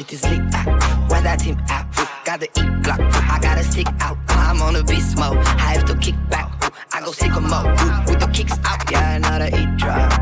shit 0.09 0.13
is 0.13 0.25
out. 0.25 1.11
Where 1.11 1.23
that 1.23 1.41
team 1.41 1.59
out? 1.69 1.87
Ooh, 1.99 2.07
got 2.25 2.41
the 2.41 2.47
eat 2.47 2.83
block. 2.83 3.01
I 3.01 3.39
gotta 3.41 3.65
stick 3.65 3.87
out. 4.01 4.17
I'm 4.29 4.63
on 4.63 4.77
a 4.77 4.85
beast 4.85 5.19
mode. 5.19 5.37
I 5.39 5.75
have 5.75 5.85
to 5.87 5.97
kick 5.97 6.15
back. 6.29 6.49
I 6.93 7.01
go 7.01 7.13
sick 7.13 7.33
mode. 7.33 7.67
With 8.09 8.21
the 8.21 8.31
kicks 8.33 8.59
out. 8.65 8.91
Yeah, 8.91 9.17
another 9.17 9.47
eat 9.47 9.77
drop. 9.77 10.13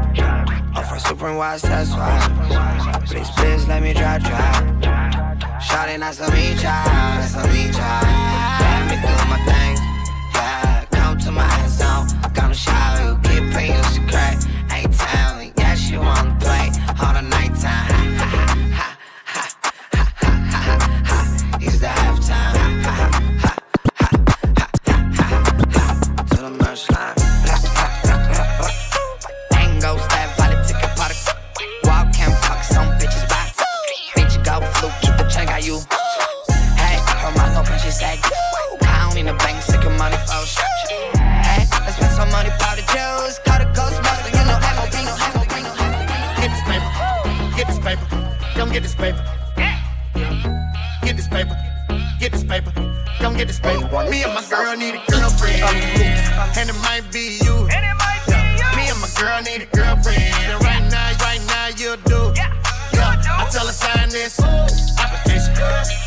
Offer 0.77 0.97
a 0.97 1.01
super 1.01 1.37
wise, 1.37 1.63
that's 1.63 1.91
why. 1.93 3.03
Please, 3.07 3.31
please 3.31 3.67
let 3.69 3.83
me 3.83 3.95
try, 3.95 4.19
try. 4.19 4.53
Shawty, 5.61 5.99
nice 5.99 6.19
to 6.19 6.31
meet 6.33 6.63
ya, 6.63 6.85
nice 7.19 7.33
to 7.35 7.43
meet 7.49 7.77
ya. 7.77 8.01
Let 8.61 8.83
me 8.91 8.97
do 9.03 9.15
my 9.31 9.39
thing, 9.49 9.77
yeah. 10.35 10.85
Come 10.91 11.19
to 11.19 11.31
my 11.33 11.67
zone, 11.67 12.07
come 12.35 12.53
shower, 12.53 13.09
you 13.09 13.19
get 13.23 13.53
paid, 13.53 13.77
you 13.77 13.83
should. 13.85 14.15
Ain't 14.71 14.93
telling, 14.95 15.53
yeah, 15.57 15.75
she 15.75 15.97
wanna 15.97 16.28
girl 54.69 54.77
need 54.77 54.95
a 54.95 55.03
girlfriend. 55.11 55.65
And 56.57 56.69
it 56.69 56.77
might 56.85 57.05
be 57.13 57.41
you. 57.41 57.69
Yeah. 57.69 58.77
Me 58.77 58.85
and 58.93 59.01
my 59.01 59.09
girl 59.17 59.41
need 59.41 59.63
a 59.65 59.71
girlfriend. 59.73 60.21
And 60.45 60.61
right 60.63 60.85
now, 60.93 61.09
right 61.25 61.41
now, 61.49 61.69
you 61.81 61.97
do. 62.05 62.33
Yeah. 62.37 62.53
I 62.93 63.49
tell 63.51 63.67
her 63.67 63.73
sign 63.73 64.11
this 64.11 64.39
application. 65.01 65.55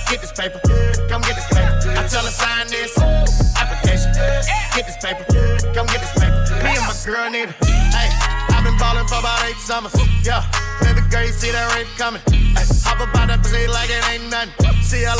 Get 0.09 0.21
this 0.21 0.31
paper. 0.31 0.61
Come 1.09 1.21
get 1.25 1.35
this 1.35 1.49
paper. 1.49 1.73
I 1.97 2.05
tell 2.05 2.21
her 2.21 2.29
sign 2.29 2.67
this 2.67 2.93
application. 3.57 4.13
Get 4.75 4.85
this 4.85 4.97
paper. 5.01 5.25
Come 5.73 5.87
get 5.87 6.01
this 6.01 6.13
paper. 6.13 6.37
Me 6.61 6.77
and 6.77 6.85
my 6.85 6.95
girl 7.05 7.29
need 7.31 7.49
a. 7.49 7.55
Hey, 7.65 8.09
I've 8.53 8.63
been 8.63 8.77
ballin' 8.77 9.07
for 9.07 9.17
about 9.17 9.41
eight 9.49 9.57
summers. 9.57 9.95
Yeah. 10.23 10.45
Baby 10.81 11.01
girl, 11.09 11.25
you 11.25 11.33
see 11.33 11.51
that 11.51 11.65
rape 11.73 11.89
coming. 11.97 12.21
Ay, 12.29 12.65
hop 12.85 13.01
about 13.01 13.27
that 13.29 13.41
pussy 13.41 13.65
like 13.67 13.89
it 13.89 14.03
ain't 14.11 14.29
nothing. 14.29 14.53
See, 14.83 15.01
y'all 15.01 15.17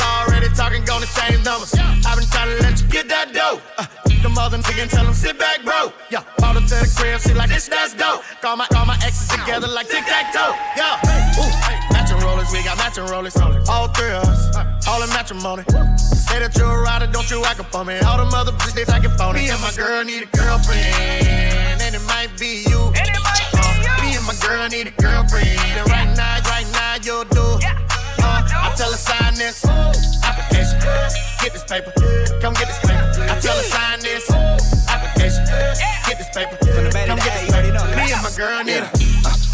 talking, 0.54 0.84
gonna 0.84 1.06
change 1.06 1.44
numbers. 1.44 1.74
I've 1.74 2.18
been 2.18 2.28
trying 2.28 2.56
to 2.56 2.62
let 2.62 2.80
you 2.80 2.86
get 2.88 3.08
that 3.08 3.32
dough. 3.32 3.60
Uh, 3.78 3.86
the 4.22 4.28
mother 4.28 4.58
nigga 4.58 4.88
tell 4.88 5.04
him 5.04 5.14
sit 5.14 5.38
back, 5.38 5.64
bro. 5.64 5.92
Yeah, 6.10 6.22
bought 6.38 6.54
her 6.54 6.60
to 6.60 6.76
the 6.78 6.94
crib, 6.96 7.20
she 7.20 7.34
like 7.34 7.50
this, 7.50 7.68
that's 7.68 7.94
dope. 7.94 8.22
Call 8.40 8.56
my, 8.56 8.66
all 8.76 8.86
my 8.86 8.94
exes 9.02 9.28
together 9.28 9.66
like 9.66 9.88
tic 9.88 10.04
tac 10.04 10.32
toe. 10.32 10.54
Yeah, 10.76 11.00
ooh, 11.40 11.52
matching 11.92 12.18
rollers, 12.18 12.52
we 12.52 12.62
got 12.62 12.76
matching 12.78 13.06
rollers. 13.06 13.36
All 13.68 13.88
three 13.88 14.12
of 14.12 14.24
us, 14.24 14.86
all 14.86 15.02
in 15.02 15.08
matrimony. 15.10 15.64
Say 15.98 16.38
that 16.38 16.56
you're 16.56 16.70
a 16.70 16.82
rider, 16.82 17.06
don't 17.10 17.28
you 17.30 17.44
act 17.44 17.60
up 17.60 17.74
on 17.74 17.86
me. 17.86 17.98
All 18.00 18.18
the 18.18 18.30
mother 18.30 18.52
bitches, 18.52 18.74
they 18.74 18.84
taking 18.84 19.10
phony. 19.18 19.40
Me 19.40 19.50
and 19.50 19.60
my 19.60 19.72
girl 19.72 20.04
need 20.04 20.22
a 20.22 20.30
girlfriend, 20.36 21.82
and 21.82 21.94
it 21.94 22.04
might 22.06 22.30
be 22.38 22.64
you. 22.68 22.78
Uh, 22.78 24.02
me 24.02 24.16
and 24.16 24.26
my 24.26 24.36
girl 24.40 24.68
need 24.68 24.86
a 24.86 24.94
girlfriend. 25.02 25.58
And 25.76 25.88
right 25.90 26.10
now, 26.16 26.38
right 26.48 26.68
now, 26.72 26.96
you'll 27.02 27.24
do. 27.24 27.41
Tell 28.92 28.98
her 28.98 29.04
sign 29.24 29.34
this 29.36 29.64
application. 30.22 30.78
Get 31.40 31.52
this 31.54 31.64
paper. 31.64 31.92
Come 32.42 32.52
get 32.52 32.66
this 32.68 32.78
paper. 32.80 33.24
I 33.24 33.40
tell 33.40 33.56
her 33.56 33.62
sign 33.62 34.00
this 34.00 34.30
application. 34.86 35.46
Get 36.06 36.18
this 36.18 36.28
paper. 36.28 36.58
Come 37.06 37.16
get 37.16 37.40
this 37.40 37.50
paper. 37.50 37.72
Me 37.96 38.12
and 38.12 38.22
my 38.22 38.30
girl 38.36 38.62
need 38.62 38.82
Uh, 38.82 39.01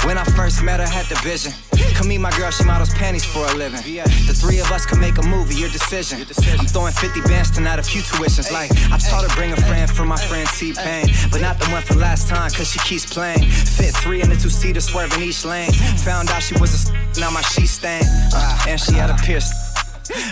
when 0.08 0.16
I 0.16 0.24
first 0.24 0.62
met 0.62 0.80
her, 0.80 0.86
had 0.88 1.04
the 1.12 1.20
vision. 1.20 1.52
Come 1.94 2.08
meet 2.08 2.16
my 2.16 2.30
girl, 2.30 2.50
she 2.50 2.64
models 2.64 2.88
panties 2.94 3.26
for 3.26 3.44
a 3.44 3.54
living. 3.54 3.82
The 4.26 4.32
three 4.32 4.58
of 4.58 4.72
us 4.72 4.86
can 4.86 4.98
make 5.00 5.18
a 5.18 5.22
movie, 5.22 5.56
your 5.56 5.68
decision. 5.68 6.24
I'm 6.58 6.64
throwing 6.64 6.94
50 6.94 7.20
bands 7.28 7.50
tonight, 7.50 7.78
a 7.78 7.82
few 7.82 8.00
tuitions. 8.00 8.50
Like, 8.50 8.70
I 8.90 8.96
taught 8.96 9.28
her 9.28 9.36
bring 9.36 9.52
a 9.52 9.60
friend 9.68 9.90
for 9.90 10.06
my 10.06 10.16
friend 10.16 10.48
T-Pain. 10.48 11.06
But 11.30 11.42
not 11.42 11.58
the 11.58 11.66
one 11.68 11.82
for 11.82 11.94
last 11.94 12.26
time, 12.26 12.50
cause 12.50 12.70
she 12.72 12.78
keeps 12.88 13.04
playing. 13.04 13.44
Fit 13.50 13.94
three 13.96 14.22
in 14.22 14.30
the 14.30 14.36
two-seater, 14.36 14.80
swerving 14.80 15.20
each 15.22 15.44
lane. 15.44 15.72
Found 16.08 16.30
out 16.30 16.42
she 16.42 16.54
was 16.58 16.72
a 16.72 16.80
s- 16.88 17.18
now 17.20 17.28
my 17.30 17.42
sheet 17.42 17.68
stain. 17.68 18.02
Uh, 18.34 18.64
and 18.66 18.80
she 18.80 18.94
had 18.94 19.10
a 19.10 19.16
pierce. 19.26 19.52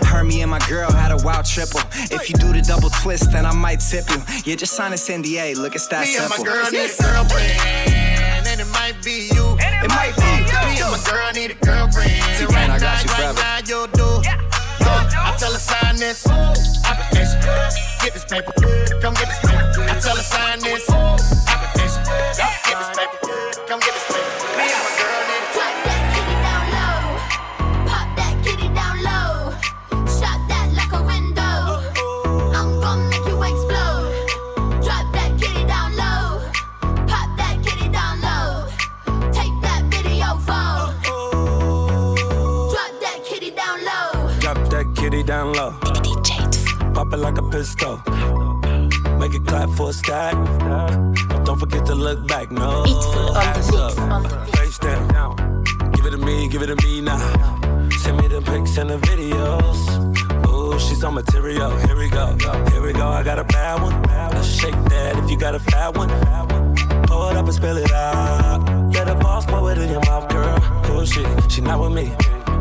Her, 0.09 0.25
me, 0.25 0.41
and 0.41 0.51
my 0.51 0.61
girl 0.71 0.91
had 0.91 1.13
a 1.13 1.19
wild 1.23 1.45
triple. 1.45 1.81
If 2.11 2.31
you 2.31 2.35
do 2.37 2.51
the 2.55 2.63
double 2.63 2.89
twist, 3.03 3.31
then 3.31 3.45
I 3.45 3.53
might 3.53 3.81
tip 3.81 4.09
you. 4.09 4.23
Yeah, 4.47 4.57
just 4.57 4.73
sign 4.73 4.93
this 4.93 5.07
NDA. 5.07 5.55
Look, 5.57 5.75
it's 5.75 5.87
that 5.89 6.07
Me 6.07 6.17
and 6.17 6.31
my 6.31 6.37
girl 6.43 6.65
need 6.71 6.89
a 6.89 7.03
girlfriend, 7.03 8.47
and 8.49 8.61
it 8.61 8.69
might 8.73 8.97
be 9.05 9.36
Me 10.87 10.93
and 10.93 11.03
my 11.03 11.11
girl 11.11 11.33
need 11.33 11.51
a 11.51 11.55
girlfriend. 11.67 12.11
T-Pain, 12.39 12.55
right 12.55 12.71
I 12.71 12.79
got 12.79 12.81
now, 12.81 13.03
you 13.03 13.11
right 13.11 13.35
now, 13.35 13.59
you'll 13.67 13.87
do. 13.89 14.05
Uh, 14.05 15.11
I 15.19 15.35
tell 15.37 15.53
her 15.53 15.59
sign 15.59 15.97
this 15.97 16.27
application. 16.87 17.41
Get 18.03 18.15
this 18.15 18.25
paper. 18.25 18.53
Come 19.01 19.15
get 19.15 19.27
this 19.27 19.41
paper. 19.41 19.83
I 19.83 19.99
tell 19.99 20.17
her 20.17 20.23
sign 20.23 20.61
this 20.61 20.89
application. 20.89 22.03
Get 22.07 22.79
this 22.79 22.91
paper. 22.95 23.67
Come 23.67 23.81
get 23.81 23.95
this 23.95 24.06
down 45.27 45.53
low. 45.55 45.73
Pop 46.95 47.13
it 47.13 47.17
like 47.17 47.37
a 47.37 47.43
pistol. 47.43 48.01
Make 49.19 49.35
it 49.35 49.45
clap 49.45 49.69
for 49.71 49.91
a 49.91 49.93
stack. 49.93 50.35
Don't 51.45 51.59
forget 51.59 51.85
to 51.87 51.95
look 51.97 52.27
back, 52.29 52.53
no. 52.53 52.85
Hands 53.35 53.75
up, 53.75 53.93
face 54.55 54.79
down. 54.79 55.65
Give 55.95 56.07
it 56.07 56.11
to 56.11 56.19
me, 56.19 56.49
give 56.49 56.63
it 56.63 56.67
to 56.69 56.77
me 56.77 57.01
now. 57.01 57.19
Send 57.99 58.19
me 58.19 58.29
the 58.29 58.41
pics 58.41 58.79
and 58.79 58.89
the 58.91 58.99
videos. 58.99 59.81
Ooh, 60.49 60.79
she's 60.79 61.03
on 61.03 61.15
material. 61.15 61.77
Here 61.79 61.97
we 61.97 62.09
go, 62.09 62.37
here 62.71 62.83
we 62.83 62.93
go. 62.93 63.09
I 63.09 63.25
got 63.25 63.41
a 63.41 63.45
bad 63.45 63.83
one. 63.83 64.01
Let's 64.33 64.47
shake 64.47 64.77
that 64.91 65.17
if 65.17 65.29
you 65.29 65.37
got 65.37 65.57
a 65.57 65.61
fat 65.61 65.97
one. 65.97 66.09
Pour 67.09 67.33
it 67.33 67.37
up 67.37 67.47
and 67.47 67.55
spill 67.55 67.77
it 67.77 67.93
out. 67.93 68.93
Let 68.93 69.09
a 69.09 69.17
boss 69.17 69.45
pour 69.45 69.73
it 69.73 69.79
in 69.79 69.91
your 69.91 70.03
mouth, 70.03 70.29
girl. 70.29 70.59
Cool 70.85 71.05
shit, 71.05 71.51
she 71.51 71.63
not 71.63 71.81
with 71.81 71.93
me. 71.93 72.15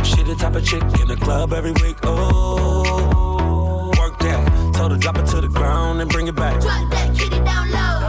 She 0.06 0.22
the 0.22 0.36
type 0.36 0.56
of 0.56 0.64
chick 0.64 0.84
in 1.02 1.08
the 1.08 1.18
club 1.18 1.52
every 1.52 1.72
week. 1.72 1.98
Oh, 2.04 3.92
work 3.98 4.20
that. 4.20 4.74
Told 4.76 4.92
her 4.92 4.98
drop 4.98 5.18
it 5.18 5.26
to 5.28 5.42
the 5.42 5.48
ground 5.48 6.00
and 6.00 6.10
bring 6.10 6.28
it 6.28 6.36
back. 6.36 6.62
Drop 6.62 6.92
that 6.92 7.18
kitty 7.18 7.40
down 7.44 7.72
low. 7.72 8.05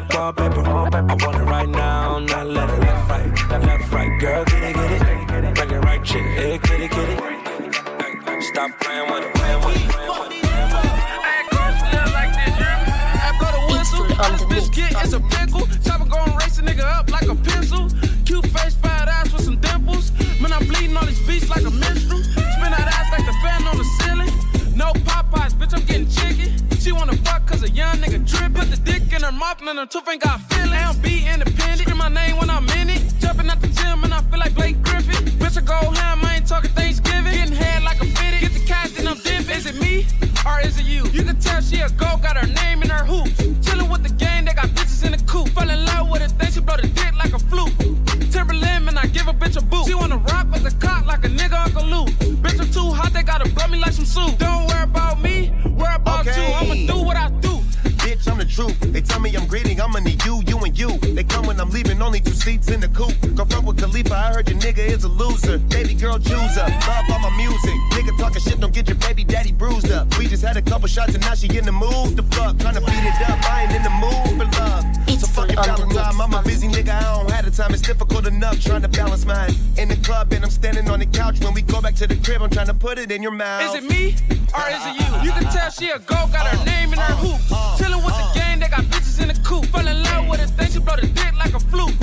Like 0.00 0.14
wallpaper. 0.14 0.60
I 0.60 1.00
want 1.00 1.36
it 1.36 1.44
right 1.44 1.68
now, 1.68 2.18
not 2.18 2.46
let 2.46 2.70
it 2.70 2.78
left 2.80 3.10
right, 3.10 3.62
left 3.62 3.92
right. 3.92 4.20
Girl, 4.20 4.44
get 4.44 4.62
it, 4.62 4.74
get 4.74 5.44
it. 5.44 5.54
Bring 5.54 5.70
it 5.70 5.84
right, 5.84 6.04
chick. 6.04 6.22
Eh, 6.22 6.40
hey, 6.40 6.58
kitty, 6.58 6.88
kitty. 6.88 7.14
Hey, 7.14 8.40
Stop 8.40 8.70
playing 8.80 9.12
with 9.12 9.24
it, 9.24 9.34
playing 9.34 9.64
with 9.64 9.76
it, 9.76 9.90
playing 9.90 10.10
with 10.10 10.32
it. 10.32 10.40
Biscuit, 14.48 14.92
it's 15.02 15.12
a 15.12 15.20
pickle. 15.20 15.79
In 29.70 29.76
her 29.76 29.86
tooth 29.86 30.08
ain't 30.08 30.22
got 30.22 30.40
feeling. 30.52 30.72
I 30.72 30.92
don't 30.92 31.00
be 31.00 31.26
independent. 31.26 31.78
Scream 31.80 31.96
my 31.96 32.08
name 32.08 32.36
when 32.38 32.50
I'm 32.50 32.68
in 32.80 32.90
it. 32.90 33.02
Jumping 33.20 33.48
at 33.48 33.60
the 33.60 33.68
gym 33.68 34.02
and 34.02 34.12
I 34.12 34.20
feel 34.22 34.38
like 34.38 34.54
Blake 34.54 34.82
Griffin. 34.82 35.24
Bitch, 35.38 35.56
I 35.56 35.62
go 35.62 35.78
ham, 35.90 36.24
I 36.24 36.36
ain't 36.36 36.46
talking 36.46 36.70
Thanksgiving. 36.70 37.32
Getting 37.32 37.54
head 37.54 37.82
like 37.84 38.00
a 38.00 38.06
fitted. 38.06 38.40
Get 38.40 38.52
the 38.52 38.64
cash, 38.66 38.90
then 38.92 39.06
I'm 39.06 39.18
dipping. 39.18 39.56
Is 39.56 39.66
it 39.66 39.76
me 39.76 40.06
or 40.44 40.60
is 40.60 40.78
it 40.78 40.86
you? 40.86 41.04
You 41.12 41.22
can 41.22 41.38
tell 41.38 41.60
she 41.60 41.80
a 41.80 41.88
go, 41.90 42.09
only 62.10 62.18
two 62.18 62.34
seats 62.34 62.68
in 62.72 62.80
the 62.80 62.88
coupe. 62.88 63.14
Go 63.36 63.44
front 63.44 63.64
with 63.64 63.78
Khalifa, 63.78 64.12
I 64.12 64.32
heard 64.32 64.48
your 64.50 64.58
nigga 64.58 64.84
is 64.84 65.04
a 65.04 65.08
loser. 65.08 65.58
Baby 65.70 65.94
girl 65.94 66.18
chooser, 66.18 66.66
love 66.66 67.04
all 67.08 67.20
my 67.20 67.30
music. 67.36 67.76
Nigga 67.94 68.18
talking 68.18 68.42
shit, 68.42 68.58
don't 68.58 68.74
get 68.74 68.88
your 68.88 68.96
baby 68.96 69.22
daddy 69.22 69.52
bruised 69.52 69.92
up. 69.92 70.08
We 70.18 70.26
just 70.26 70.42
had 70.42 70.56
a 70.56 70.62
couple 70.62 70.88
shots 70.88 71.14
and 71.14 71.22
now 71.22 71.34
she 71.34 71.46
in 71.56 71.64
the 71.64 71.70
mood. 71.70 72.16
The 72.16 72.24
fuck, 72.34 72.56
tryna 72.56 72.84
beat 72.84 73.04
it 73.10 73.30
up, 73.30 73.38
I 73.48 73.62
ain't 73.62 73.76
in 73.76 73.82
the 73.84 73.94
mood. 74.02 74.29
Fuck 75.60 75.78
I'm 76.20 76.32
a 76.32 76.42
busy 76.42 76.68
nigga, 76.68 76.90
I 76.90 77.02
don't 77.18 77.30
have 77.30 77.44
the 77.44 77.50
time. 77.50 77.74
It's 77.74 77.82
difficult 77.82 78.26
enough 78.26 78.58
trying 78.60 78.80
to 78.80 78.88
balance 78.88 79.26
mine. 79.26 79.52
In 79.76 79.88
the 79.88 79.96
club 79.96 80.32
and 80.32 80.42
I'm 80.44 80.50
standing 80.50 80.88
on 80.88 81.00
the 81.00 81.06
couch. 81.06 81.40
When 81.40 81.52
we 81.52 81.60
go 81.60 81.82
back 81.82 81.94
to 81.96 82.06
the 82.06 82.16
crib, 82.16 82.40
I'm 82.40 82.48
trying 82.48 82.68
to 82.68 82.74
put 82.74 82.98
it 82.98 83.12
in 83.12 83.22
your 83.22 83.32
mouth. 83.32 83.62
Is 83.62 83.74
it 83.74 83.84
me 83.84 84.16
or 84.54 84.64
is 84.70 84.86
it 84.88 84.94
you? 85.00 85.24
You 85.24 85.32
can 85.32 85.44
tell 85.52 85.70
she 85.70 85.90
a 85.90 85.98
go, 85.98 86.16
got 86.32 86.46
her 86.46 86.64
name 86.64 86.94
in 86.94 86.98
her 86.98 87.12
uh, 87.12 87.16
hoop. 87.16 87.40
Uh, 87.52 87.76
Chillin' 87.76 88.02
with 88.04 88.16
the 88.16 88.24
uh. 88.24 88.34
gang, 88.34 88.60
they 88.60 88.68
got 88.68 88.84
bitches 88.84 89.20
in 89.20 89.28
the 89.28 89.38
coop. 89.44 89.66
Fell 89.66 89.86
in 89.86 90.02
love 90.02 90.28
with 90.28 90.40
it, 90.40 90.56
then 90.56 90.70
she 90.70 90.78
blow 90.78 90.96
the 90.96 91.06
dick 91.06 91.34
like 91.36 91.52
a 91.52 91.60
flute. 91.60 91.94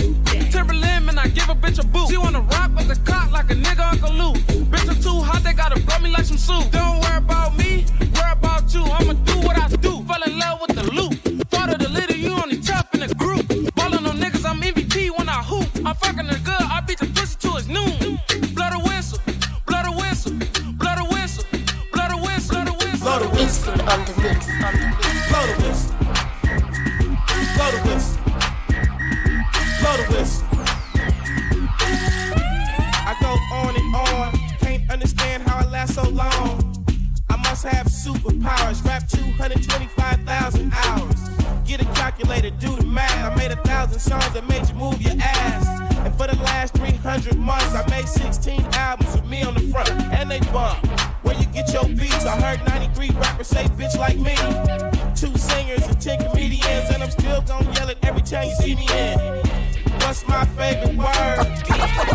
Timberland, 0.51 1.09
and 1.09 1.19
I 1.19 1.27
give 1.27 1.49
a 1.49 1.55
bitch 1.55 1.79
a 1.79 1.87
boot. 1.87 2.09
She 2.09 2.17
wanna 2.17 2.41
rock 2.41 2.75
with 2.75 2.89
the 2.89 2.99
cock 3.09 3.31
like 3.31 3.49
a 3.49 3.55
nigga 3.55 3.91
Uncle 3.91 4.13
Luke. 4.13 4.37
Bitch, 4.69 4.87
I'm 4.87 5.01
too 5.01 5.19
hot, 5.21 5.43
they 5.43 5.53
gotta 5.53 5.79
blow 5.79 5.97
me 5.99 6.11
like 6.11 6.25
some 6.25 6.37
soup. 6.37 6.69
Don't 6.71 6.99
worry 7.01 7.17
about 7.17 7.57
me, 7.57 7.85
worry 8.13 8.33
about 8.33 8.71
you. 8.73 8.83
I'ma 8.83 9.13
do 9.13 9.37
what 9.39 9.57
I 9.57 9.67
do. 9.77 10.03
Fell 10.05 10.23
in 10.23 10.37
love 10.37 10.61
with 10.61 10.75
the 10.75 10.91
loop. 10.91 11.16
powers. 38.47 38.81
Rap 38.83 39.07
225,000 39.09 40.71
hours. 40.73 41.15
Get 41.65 41.81
a 41.81 41.85
calculator, 41.99 42.49
do 42.51 42.75
the 42.75 42.85
math. 42.85 43.31
I 43.31 43.35
made 43.35 43.51
a 43.51 43.61
thousand 43.63 43.99
songs 43.99 44.31
that 44.33 44.47
made 44.47 44.67
you 44.69 44.75
move 44.75 45.01
your 45.01 45.15
ass. 45.21 45.81
And 46.05 46.13
for 46.15 46.27
the 46.27 46.37
last 46.43 46.73
300 46.75 47.37
months, 47.37 47.73
I 47.75 47.85
made 47.89 48.07
16 48.07 48.61
albums 48.73 49.13
with 49.15 49.25
me 49.25 49.43
on 49.43 49.53
the 49.53 49.61
front. 49.71 49.89
And 49.89 50.31
they 50.31 50.39
bump. 50.51 50.85
Where 51.23 51.35
you 51.35 51.45
get 51.47 51.73
your 51.73 51.85
beats? 51.85 52.25
I 52.25 52.39
heard 52.39 52.65
93 52.67 53.09
rappers 53.19 53.47
say 53.47 53.65
bitch 53.79 53.97
like 53.97 54.17
me. 54.17 54.35
Two 55.15 55.35
singers 55.37 55.85
and 55.85 55.99
10 55.99 56.29
comedians. 56.29 56.89
And 56.91 57.03
I'm 57.03 57.11
still 57.11 57.41
gonna 57.41 57.69
yell 57.73 57.89
it 57.89 57.97
every 58.03 58.21
time 58.21 58.47
you 58.47 58.55
see 58.55 58.75
me 58.75 58.87
in. 58.93 59.19
What's 59.99 60.25
my 60.27 60.45
favorite 60.55 60.95
word? 60.95 62.06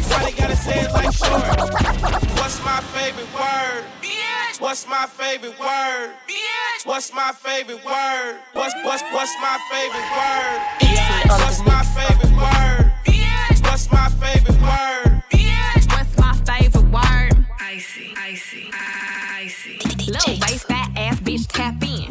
What's 4.72 4.88
my 4.88 5.04
favorite 5.04 5.61
word? 5.61 6.14
Bitch. 6.26 6.87
What's 6.87 7.12
my 7.12 7.30
favorite 7.32 7.85
word? 7.85 8.38
What's 8.54 8.74
what's 8.82 9.02
what's 9.12 9.30
my 9.38 9.58
favorite 9.70 10.08
word? 10.16 10.61
Bitch. 10.80 11.28
What's 11.28 11.61
my 11.61 11.82
favorite 11.92 12.35
word? 12.35 12.90
Bitch. 13.04 13.62
What's 13.68 13.92
my 13.92 14.08
favorite 14.08 14.58
word? 14.62 15.22
Bitch. 15.30 15.87
What's 15.92 16.16
my 16.16 16.32
favorite 16.46 16.90
word? 16.90 17.46
Icy, 17.61 18.14
icy, 18.16 18.70
icy. 18.72 20.11
Little 20.11 20.40
waist 20.40 20.66
fat 20.66 20.90
ass 20.96 21.20
bitch 21.20 21.46
tap 21.48 21.74
in. 21.82 22.08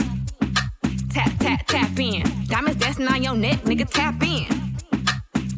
Tap 1.09 1.31
tap 1.39 1.65
tap 1.65 1.99
in. 1.99 2.45
Diamonds 2.45 2.79
dancing 2.79 3.07
on 3.07 3.23
your 3.23 3.35
neck, 3.35 3.63
nigga 3.63 3.89
tap 3.89 4.21
in. 4.21 4.45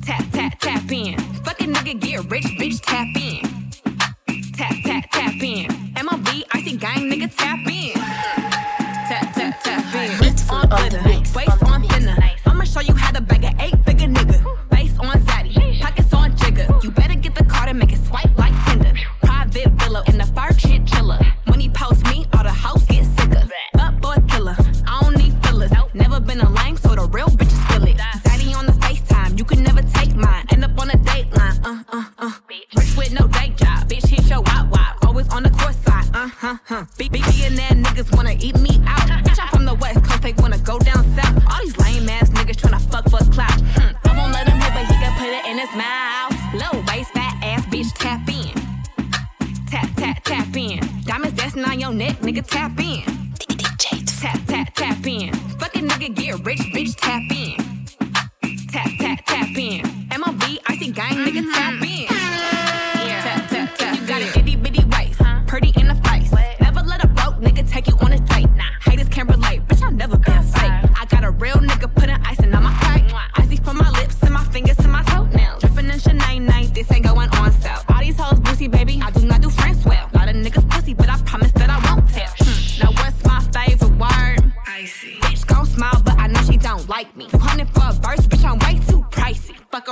Tap 0.03 0.23
tap 0.31 0.57
tap 0.57 0.89
in. 0.89 1.19
Fucking 1.43 1.73
nigga 1.73 1.99
get 1.99 2.31
rich, 2.31 2.45
bitch 2.57 2.79
tap 2.81 3.07
in 3.17 3.52
huh, 36.43 36.57
huh. 36.65 36.85
B 36.97 37.07
be, 37.07 37.19
that 37.19 37.77
niggas 37.77 38.13
wanna 38.15 38.35
eat 38.39 38.59
me 38.59 38.81
out. 38.85 39.07
Bitch, 39.23 39.39
I'm 39.41 39.47
from 39.49 39.65
the 39.65 39.75
West 39.75 40.03
Coast, 40.03 40.21
they 40.21 40.33
wanna 40.33 40.57
go 40.57 40.77
down 40.77 41.03
south. 41.15 41.41
All 41.49 41.59
these 41.61 41.77
lame 41.77 42.09
ass 42.09 42.29
niggas 42.31 42.57
tryna 42.57 42.81
fuck 42.91 43.05
for 43.05 43.23
clout. 43.31 43.59
Hmm. 43.75 43.95
I 44.09 44.17
won't 44.17 44.33
let 44.33 44.47
him 44.49 44.59
hit, 44.59 44.73
but 44.73 44.85
he 44.85 44.95
can 45.01 45.13
put 45.17 45.29
it 45.29 45.45
in 45.45 45.57
his 45.57 45.73
mouth. 45.73 46.33
Low 46.53 46.83
waist, 46.89 47.11
fat 47.11 47.35
ass 47.41 47.65
bitch, 47.67 47.91
tap 47.95 48.27
in. 48.27 48.53
Tap, 49.67 49.89
tap, 49.95 50.23
tap 50.23 50.55
in. 50.55 50.79
Diamonds 51.05 51.37
dancing 51.39 51.63
on 51.63 51.79
your 51.79 51.93
neck, 51.93 52.17
nigga, 52.19 52.45
tap 52.45 52.77
in. 52.77 53.03
DJ, 53.39 54.03
tap, 54.21 54.39
tap, 54.45 54.73
tap 54.75 55.07
in. 55.07 55.32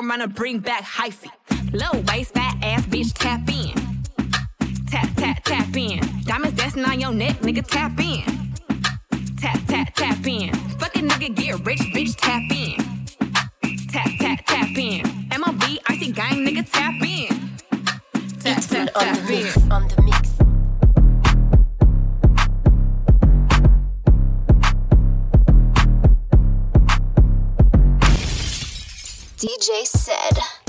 I'm 0.02 0.08
gonna 0.08 0.28
bring 0.28 0.58
back 0.58 0.82
hyphy. 0.82 1.30
Low 1.74 2.02
waist, 2.08 2.34
fat 2.34 2.58
ass 2.64 2.84
bitch, 2.88 3.14
tap 3.14 3.48
in. 3.48 3.72
Tap, 4.88 5.08
tap, 5.16 5.44
tap 5.44 5.78
in. 5.78 6.00
Diamonds 6.24 6.58
dancing 6.58 6.84
on 6.86 7.00
your 7.00 7.14
neck, 7.14 7.38
nigga, 7.42 7.64
tap 7.64 8.00
in. 8.00 8.24
Tap, 9.38 9.60
tap, 9.68 9.94
tap 9.94 10.26
in. 10.26 10.52
Fucking 10.80 11.08
nigga, 11.08 11.36
get 11.36 11.64
rich, 11.64 11.82
bitch, 11.94 12.16
tap 12.18 12.42
in. 12.50 12.78
Tap, 13.90 14.10
tap, 14.20 14.40
tap 14.48 14.76
in. 14.76 15.04
MLB, 15.30 15.78
icy 15.86 16.12
gang, 16.12 16.48
nigga, 16.48 16.68
tap 16.72 16.96
in. 17.04 17.28
Tap, 18.40 18.60
tap, 18.64 18.90
tap, 18.92 19.20
tap 19.20 19.30
in. 19.30 20.01
DJ 29.62 29.86
said. 29.86 30.61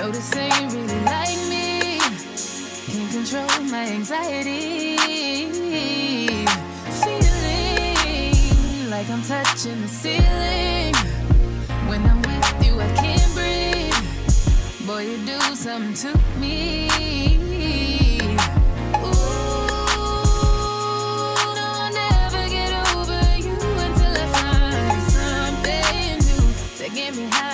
Notice 0.00 0.34
ain't 0.34 0.72
really 0.72 1.00
like 1.02 1.36
me. 1.50 1.98
Can't 2.86 3.10
control 3.12 3.60
my 3.70 3.84
anxiety. 3.84 4.96
Feeling 7.02 8.38
like 8.88 9.10
I'm 9.10 9.22
touching 9.22 9.82
the 9.82 9.88
ceiling. 9.88 10.94
When 11.86 12.02
I'm 12.06 12.22
with 12.22 12.64
you, 12.64 12.80
I 12.80 12.88
can't 12.96 13.34
breathe. 13.34 13.92
Boy, 14.86 15.02
you 15.04 15.18
do 15.26 15.38
something 15.54 15.92
to 15.92 16.18
me. 16.40 16.88
Ooh, 19.04 19.10
I'll 21.60 21.92
never 21.92 22.48
get 22.48 22.72
over 22.96 23.20
you 23.36 23.54
do 23.54 23.76
something 25.12 26.18
new 26.24 26.44
to 26.78 26.88
get 26.94 27.12
me. 27.14 27.49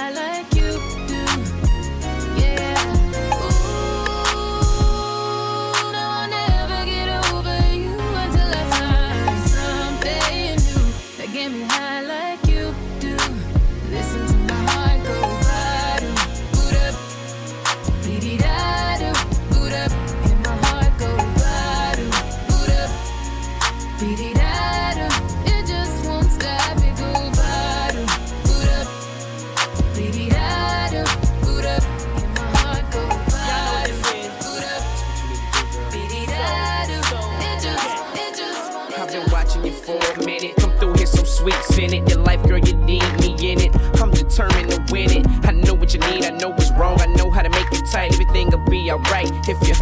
Weeks 41.47 41.79
in 41.79 41.95
it. 41.95 42.09
Your 42.11 42.19
life, 42.19 42.43
girl, 42.43 42.59
you 42.59 42.75
need 42.75 43.07
me 43.21 43.31
in 43.41 43.61
it. 43.61 43.75
I'm 44.03 44.11
determined 44.11 44.69
to 44.71 44.85
win 44.91 45.11
it. 45.13 45.27
I 45.45 45.53
know 45.53 45.75
what 45.75 45.95
you 45.95 46.01
need, 46.01 46.25
I 46.25 46.31
know 46.31 46.49
what's 46.49 46.73
wrong. 46.73 47.01
I 47.01 47.07
know 47.07 47.31
how 47.31 47.43
to 47.43 47.49
make 47.49 47.71
it 47.71 47.85
tight. 47.91 48.13
Everything'll 48.13 48.67
be 48.67 48.91
alright 48.91 49.31
if 49.49 49.57
you. 49.67 49.75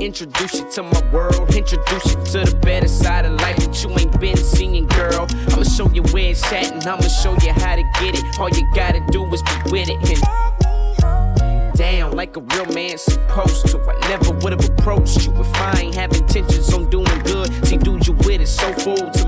Introduce 0.00 0.54
you 0.54 0.68
to 0.72 0.82
my 0.82 1.10
world, 1.12 1.54
introduce 1.54 2.06
you 2.06 2.18
to 2.32 2.50
the 2.50 2.58
better 2.62 2.88
side 2.88 3.24
of 3.24 3.40
life 3.40 3.56
that 3.56 3.82
you 3.82 3.90
ain't 3.98 4.20
been 4.20 4.36
seeing, 4.36 4.86
girl. 4.86 5.26
I'ma 5.52 5.62
show 5.62 5.88
you 5.90 6.02
where 6.12 6.30
it's 6.30 6.42
at 6.52 6.72
and 6.72 6.84
I'ma 6.84 7.08
show 7.08 7.32
you 7.42 7.52
how 7.52 7.76
to 7.76 7.82
get 8.00 8.18
it. 8.18 8.24
All 8.38 8.50
you 8.50 8.68
gotta 8.74 9.00
do 9.10 9.24
is 9.32 9.42
be 9.42 9.70
with 9.70 9.88
it 9.88 9.98
and 10.10 11.76
down 11.76 12.12
like 12.12 12.36
a 12.36 12.40
real 12.40 12.66
man 12.66 12.98
supposed 12.98 13.66
to. 13.68 13.78
I 13.80 14.08
never 14.08 14.32
would've 14.32 14.68
approached 14.70 15.24
you 15.24 15.32
if 15.40 15.54
I 15.54 15.80
ain't 15.82 15.94
have 15.94 16.12
intentions 16.12 16.72
on 16.74 16.90
doing 16.90 17.18
good. 17.24 17.48
See, 17.66 17.76
dude, 17.76 18.06
you 18.06 18.12
with 18.14 18.40
it 18.40 18.48
so 18.48 18.72
full 18.74 19.21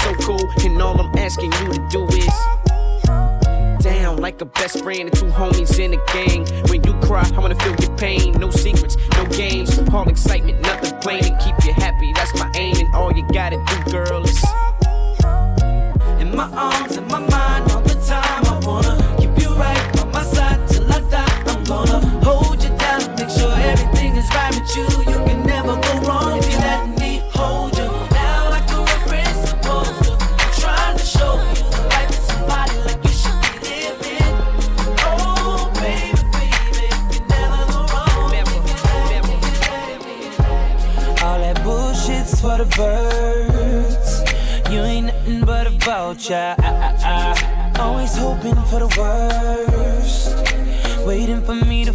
to 0.00 0.08
me, 0.08 0.14
girl. 0.14 0.14
You're 0.14 0.14
so 0.14 0.14
cool, 0.14 0.50
and 0.64 0.82
all 0.82 1.00
I'm 1.00 1.18
asking 1.18 1.52
you 1.52 1.72
to 1.72 1.88
do 1.90 2.06
is 2.08 2.26
down 3.82 4.16
like 4.18 4.40
a 4.40 4.44
best 4.44 4.82
friend 4.82 5.02
and 5.02 5.12
two 5.12 5.26
homies 5.26 5.78
in 5.78 5.94
a 5.94 5.98
gang. 6.12 6.46
When 6.68 6.82
you 6.84 6.94
cry, 7.00 7.28
I 7.34 7.38
wanna 7.40 7.54
feel 7.56 7.74
your 7.76 7.96
pain. 7.96 8.32
No 8.38 8.50
secrets, 8.50 8.96
no 9.16 9.24
games, 9.26 9.78
all 9.92 10.08
excitement, 10.08 10.60
nothing 10.60 10.98
plain 11.00 11.22
to 11.22 11.36
keep 11.38 11.64
you 11.64 11.72
happy. 11.74 12.12
That's 12.14 12.32
my 12.34 12.50
aim, 12.56 12.76
and 12.76 12.94
all 12.94 13.12
you 13.12 13.26
gotta 13.32 13.56
do, 13.56 13.90
girl, 13.90 14.24
is 14.24 14.42
in 16.20 16.34
my 16.34 16.48
arms, 16.52 16.71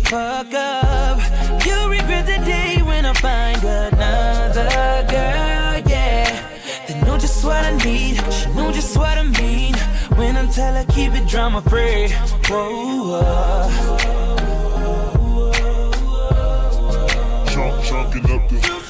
fuck 0.09 0.53
up. 0.53 1.19
You 1.65 1.89
regret 1.89 2.25
the 2.25 2.39
day 2.45 2.81
when 2.81 3.05
I 3.05 3.13
find 3.13 3.61
another 3.63 5.05
girl, 5.11 5.91
yeah. 5.91 6.27
They 6.87 7.01
know 7.01 7.17
just 7.17 7.43
what 7.43 7.63
I 7.63 7.75
need. 7.83 8.15
She 8.33 8.49
know 8.53 8.71
just 8.71 8.97
what 8.97 9.17
I 9.17 9.23
mean. 9.23 9.75
When 10.17 10.37
I 10.37 10.45
tell 10.51 10.73
her 10.73 10.85
keep 10.85 11.13
it 11.13 11.27
drama 11.27 11.61
free. 11.61 12.09
Whoa, 12.49 13.69
Chunk, 17.51 17.83
chunking 17.83 18.31
up 18.31 18.49
the. 18.49 18.86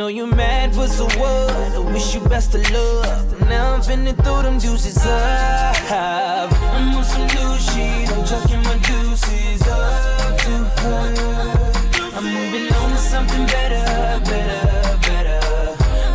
Know 0.00 0.08
you 0.08 0.26
mad, 0.26 0.74
but 0.74 0.88
so 0.88 1.04
what? 1.20 1.52
I 1.76 1.78
wish 1.92 2.14
you 2.14 2.20
best 2.20 2.54
of 2.54 2.62
luck. 2.70 3.40
Now 3.52 3.74
I'm 3.74 3.82
finna 3.82 4.14
throw 4.24 4.40
them 4.40 4.58
juices 4.58 4.96
up. 4.96 5.76
I'm 5.92 6.94
on 6.96 7.04
some 7.04 7.26
new 7.36 7.52
shit. 7.66 8.08
I'm 8.10 8.24
chucking 8.30 8.62
my 8.68 8.76
deuces 8.88 9.60
up 9.68 10.38
to 10.44 10.52
her. 10.80 11.02
I'm 12.16 12.26
moving 12.36 12.72
on 12.80 12.90
to 12.92 13.00
something 13.12 13.44
better, 13.54 13.84
better, 14.30 14.62
better. 15.06 15.40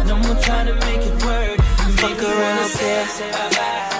No 0.07 0.15
more 0.17 0.38
trying 0.41 0.67
to 0.71 0.75
make 0.88 1.03
it 1.09 1.17
work. 1.23 1.59
Fuck 1.99 2.23
around, 2.23 2.67
say 2.69 3.31
bye 3.33 3.49
bye. 3.51 3.94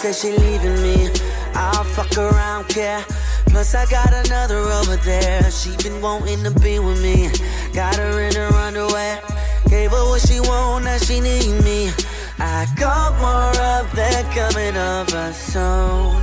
Says 0.00 0.20
she 0.22 0.30
leaving 0.30 0.80
me. 0.82 1.10
I'll 1.54 1.84
fuck 1.84 2.16
around, 2.16 2.68
care. 2.68 3.04
Plus 3.48 3.74
I 3.74 3.84
got 3.90 4.10
another 4.26 4.56
over 4.56 4.96
there. 4.96 5.50
She 5.50 5.76
been 5.76 6.00
wanting 6.00 6.42
to 6.44 6.50
be 6.58 6.78
with 6.78 7.02
me. 7.02 7.28
Got 7.74 7.96
her 7.96 8.22
in 8.22 8.34
her 8.34 8.48
underwear. 8.54 9.20
Gave 9.68 9.90
her 9.90 10.04
what 10.08 10.22
she 10.26 10.40
want, 10.40 10.84
now 10.84 10.96
she 10.96 11.20
need 11.20 11.62
me. 11.64 11.92
I 12.38 12.66
got 12.78 13.12
more 13.20 13.52
up 13.62 13.90
there 13.92 14.24
coming 14.32 14.74
over 14.74 15.34
soon. 15.34 16.16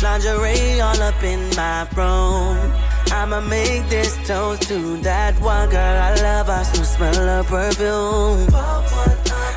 Lingerie 0.00 0.80
all 0.80 1.02
up 1.02 1.20
in 1.24 1.40
my 1.56 1.88
room. 1.96 2.56
I'ma 3.10 3.40
make 3.40 3.88
this 3.88 4.16
toast 4.28 4.62
to 4.68 4.96
that 4.98 5.34
one 5.40 5.70
girl 5.70 5.96
I 6.08 6.14
love. 6.22 6.48
I 6.48 6.62
still 6.62 6.84
smell 6.84 7.14
her 7.14 7.42
perfume. 7.42 8.46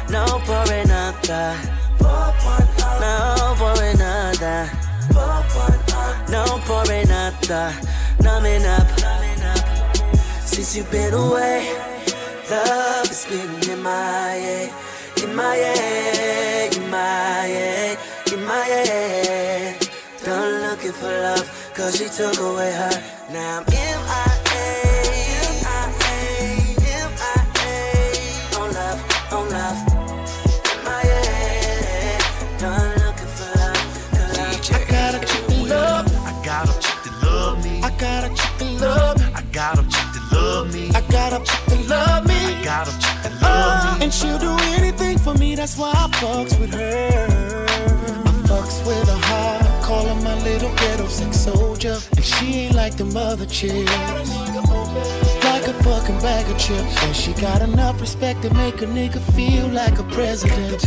No 0.10 0.26
for 0.46 0.74
another. 0.74 1.77
No 3.00 3.56
for 3.58 3.84
another. 3.84 4.70
No 6.30 6.46
for 6.66 6.92
another. 6.92 7.74
Numbing 8.22 8.66
up. 8.66 8.88
Since 10.42 10.76
you've 10.76 10.92
been 10.92 11.14
away, 11.14 11.70
love 12.50 13.08
has 13.08 13.26
been 13.26 13.70
in 13.72 13.82
my 13.84 13.92
head. 13.92 14.74
In 15.24 15.36
my 15.36 15.56
head, 15.56 16.76
in 16.76 16.90
my 16.90 16.98
head, 16.98 17.98
in 18.34 18.44
my 18.44 18.66
head. 18.74 19.90
Done 20.24 20.70
looking 20.70 20.92
for 20.92 21.08
love, 21.08 21.48
cause 21.76 21.98
she 21.98 22.08
took 22.10 22.40
away 22.40 22.72
her. 22.72 22.96
Now 23.32 23.60
I'm 23.60 23.66
MIA, 23.72 23.87
And 44.08 44.14
she'll 44.14 44.40
do 44.40 44.56
anything 44.80 45.18
for 45.18 45.34
me, 45.34 45.54
that's 45.56 45.78
why 45.78 45.92
I 45.92 46.08
fucks 46.08 46.58
with 46.58 46.74
her. 46.74 47.66
I 47.68 48.32
fucks 48.48 48.80
with 48.88 49.10
a 49.10 49.18
high, 49.18 49.82
call 49.84 50.08
her 50.08 50.16
my 50.22 50.34
little 50.44 50.74
ghetto 50.76 51.08
sex 51.08 51.36
soldier. 51.36 51.98
And 52.16 52.24
she 52.24 52.54
ain't 52.54 52.76
like 52.76 52.96
the 52.96 53.04
mother 53.04 53.46
chicks. 53.46 53.92
Like 55.44 55.68
a 55.68 55.74
fucking 55.84 56.20
bag 56.20 56.50
of 56.50 56.58
chips. 56.58 57.04
And 57.04 57.14
she 57.14 57.34
got 57.34 57.62
enough 57.62 58.00
respect 58.00 58.44
to 58.44 58.54
make 58.54 58.82
a 58.82 58.86
nigga 58.86 59.20
feel 59.36 59.68
like 59.68 60.00
a 60.00 60.04
president. 60.04 60.84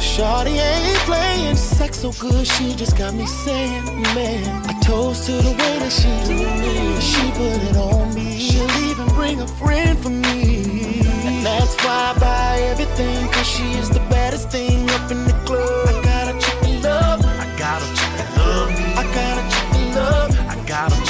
Shawty 0.00 0.58
ain't 0.58 0.98
playing, 1.06 1.54
sex 1.54 2.00
so 2.00 2.10
good, 2.18 2.48
she 2.48 2.74
just 2.74 2.98
got 2.98 3.14
me 3.14 3.26
saying, 3.26 4.02
man. 4.16 4.66
I 4.66 4.72
toast 4.80 5.26
to 5.26 5.34
the 5.34 5.50
way 5.50 5.78
that 5.78 5.92
she 5.92 6.10
do 6.26 6.42
me, 6.62 7.00
she 7.00 7.30
put 7.38 7.62
it 7.70 7.76
on 7.76 8.12
me. 8.12 8.36
She'll 8.40 8.90
even 8.90 9.06
bring 9.14 9.40
a 9.40 9.46
friend 9.46 9.96
for 10.00 10.10
me 10.10 10.65
that's 11.46 11.76
why 11.84 12.12
I 12.12 12.18
buy 12.18 12.58
everything, 12.72 13.28
cause 13.30 13.46
she 13.46 13.66
is 13.78 13.88
the 13.88 14.00
baddest 14.10 14.50
thing 14.50 14.90
up 14.90 15.10
in 15.12 15.24
the 15.24 15.36
club. 15.46 15.88
I 15.88 15.94
got 16.02 16.24
a 16.32 16.34
check 16.44 16.58
to 16.62 16.72
love. 16.88 17.20
I 17.24 17.46
got 17.56 17.80
a 17.86 17.88
check 17.98 18.12
to 18.18 18.26
love. 18.38 18.70
I 19.00 19.04
got 19.18 19.34
a 19.40 19.44
check 19.54 19.68
to 19.76 19.82
love. 19.98 20.30
I 20.52 20.56
got 20.66 20.92
a 20.92 21.05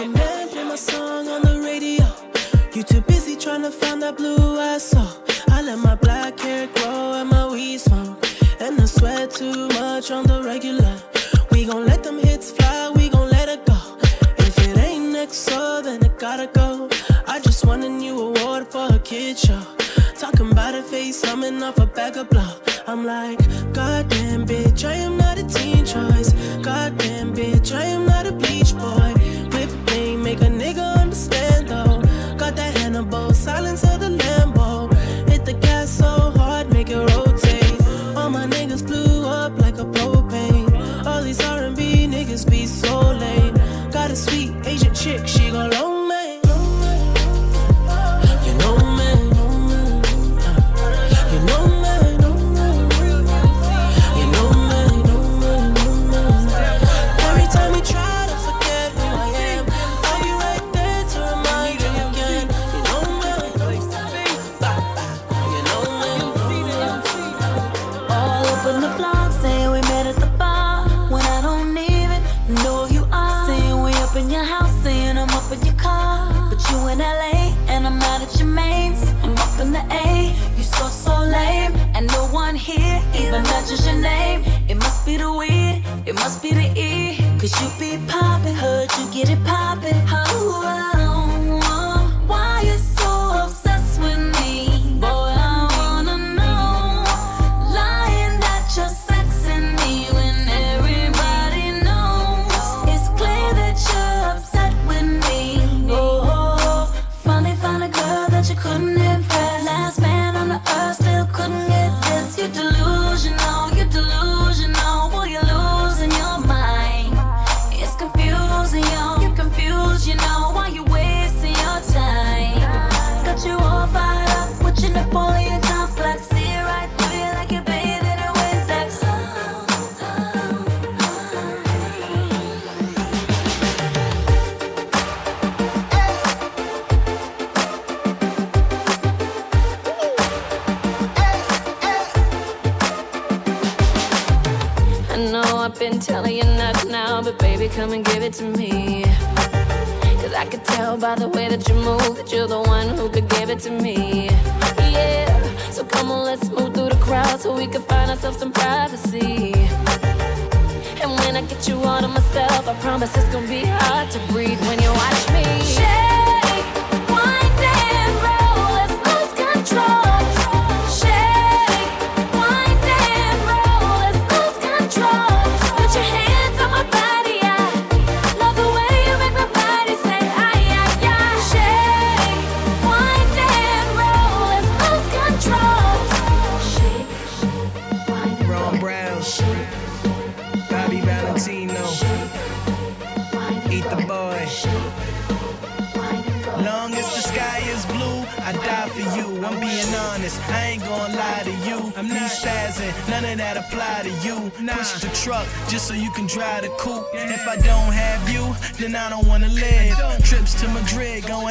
can 0.00 0.29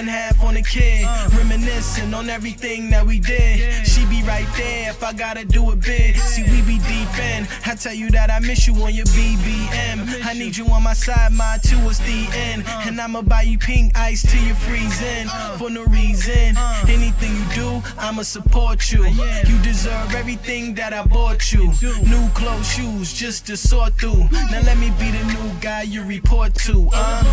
half 0.10 0.43
on 0.43 0.57
a 0.57 0.62
kid. 0.62 1.07
Reminiscing 1.38 2.14
on 2.14 2.30
everything 2.30 2.89
that 2.89 3.05
we 3.05 3.20
did. 3.20 3.86
She 3.88 4.05
be 4.05 4.22
right 4.24 4.47
there 4.57 4.89
if 4.89 5.03
I 5.03 5.14
gotta 5.14 5.45
do 5.45 5.72
it 5.72 5.82
big. 5.82 6.16
See, 6.18 6.43
we 6.43 6.62
be 6.62 6.80
deep 6.80 7.14
in. 7.20 7.47
I 7.66 7.76
tell 7.76 7.93
you 7.93 8.10
that 8.12 8.32
I 8.32 8.39
miss 8.39 8.68
you 8.68 8.74
on 8.84 8.93
your 8.93 9.05
BBM. 9.07 10.26
I 10.26 10.34
need 10.34 10.57
you 10.57 10.66
on 10.68 10.84
my 10.84 10.93
side, 10.93 11.32
my 11.34 11.57
two 11.64 11.78
is 11.89 11.99
the 11.99 12.28
end. 12.34 12.64
And 12.68 12.99
I'ma 12.99 13.22
buy 13.22 13.43
you 13.43 13.57
pink 13.57 13.97
ice 13.97 14.22
till 14.22 14.43
you 14.43 14.53
freezing. 14.55 15.28
For 15.57 15.70
no 15.70 15.86
reason. 15.86 16.57
Anything 16.88 17.36
you 17.36 17.45
do, 17.53 17.84
I'ma 17.97 18.24
support 18.24 18.91
you. 18.91 19.05
You 19.05 19.57
deserve 19.62 20.14
everything 20.16 20.74
that 20.76 20.93
I 20.93 21.05
bought 21.05 21.53
you. 21.53 21.72
New 22.03 22.30
clothes, 22.30 22.72
shoes, 22.72 23.14
just 23.14 23.47
to 23.47 23.57
sort 23.57 23.93
through. 23.99 24.28
Now 24.32 24.62
let 24.64 24.78
me 24.78 24.89
be 24.99 25.12
the 25.12 25.24
new 25.34 25.51
guy 25.62 25.84
you 25.84 26.03
report 26.03 26.55
to. 26.66 26.89
Uh. 26.93 27.24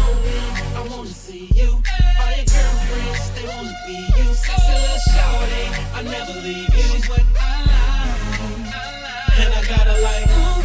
I 0.77 0.87
wanna 0.89 1.09
see 1.09 1.51
you. 1.55 1.83
They 3.35 3.47
wanna 3.49 3.75
be 3.87 4.09
you. 4.17 4.35
Sexy 4.35 4.73
little 4.73 4.99
shawty, 5.13 5.95
I 5.95 6.03
never 6.03 6.33
leave 6.41 6.75
you. 6.75 6.83
She's 6.83 7.09
what 7.09 7.23
I 7.39 7.65
like. 7.71 9.39
And 9.39 9.55
I 9.55 9.63
gotta 9.69 10.01
like, 10.03 10.56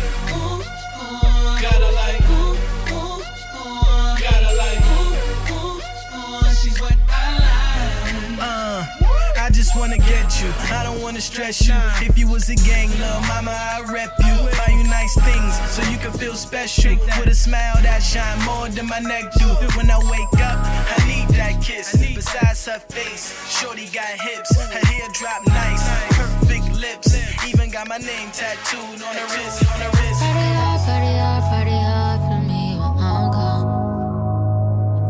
just 9.61 9.77
wanna 9.77 9.97
get 9.97 10.41
you. 10.41 10.49
I 10.73 10.81
don't 10.83 10.99
wanna 11.03 11.21
stress 11.21 11.67
you. 11.67 11.75
If 12.01 12.17
you 12.17 12.27
was 12.27 12.49
a 12.49 12.55
gang, 12.55 12.89
lil' 12.97 13.21
mama, 13.29 13.51
I 13.51 13.81
rep 13.93 14.09
you. 14.25 14.35
Buy 14.57 14.73
you 14.73 14.83
nice 14.85 15.13
things 15.21 15.53
so 15.69 15.83
you 15.91 15.99
can 15.99 16.11
feel 16.13 16.33
special. 16.33 16.95
With 17.19 17.27
a 17.27 17.35
smile 17.35 17.77
that 17.83 18.01
shine 18.01 18.39
more 18.43 18.69
than 18.69 18.87
my 18.87 18.97
neck 18.97 19.25
do. 19.37 19.45
When 19.77 19.91
I 19.91 19.99
wake 20.09 20.39
up, 20.49 20.57
I 20.65 20.97
need 21.05 21.27
that 21.37 21.61
kiss. 21.61 21.93
Besides 21.93 22.65
her 22.65 22.79
face, 22.79 23.25
shorty 23.55 23.85
got 23.93 24.13
hips. 24.25 24.51
Her 24.57 24.85
hair 24.91 25.07
drop 25.13 25.45
nice, 25.45 25.85
perfect 26.17 26.67
lips. 26.75 27.13
Even 27.47 27.69
got 27.69 27.87
my 27.87 27.99
name 27.99 28.31
tattooed 28.31 28.99
on 29.07 29.13
her 29.13 29.27
wrist. 29.29 29.61
On 29.73 29.79
her 29.79 29.91
wrist. 29.93 30.21
Party 30.25 30.49
hard, 30.57 30.81
party 30.89 31.13
hard, 31.21 31.43
party 31.51 31.77
hard 31.89 32.19
for 32.27 32.41
me 32.49 32.77
gone. 32.81 33.65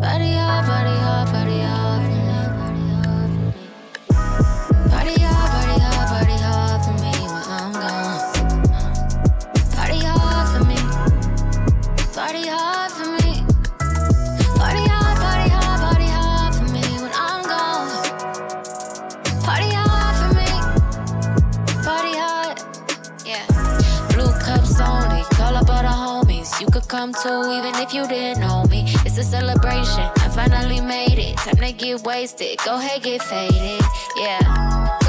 Party 0.04 0.32
hard, 0.34 0.66
party 0.66 0.96
hard, 1.00 1.28
party 1.30 1.60
hard 1.62 2.11
you 27.94 28.08
didn't 28.08 28.42
know 28.42 28.64
me. 28.66 28.86
It's 29.06 29.18
a 29.18 29.24
celebration. 29.24 30.10
I 30.18 30.30
finally 30.34 30.80
made 30.80 31.20
it. 31.20 31.38
Time 31.38 31.56
to 31.56 31.72
get 31.74 32.02
wasted. 32.04 32.60
Go 32.64 32.76
ahead, 32.76 33.04
get 33.04 33.22
faded. 33.24 33.82
Yeah. 34.16 35.01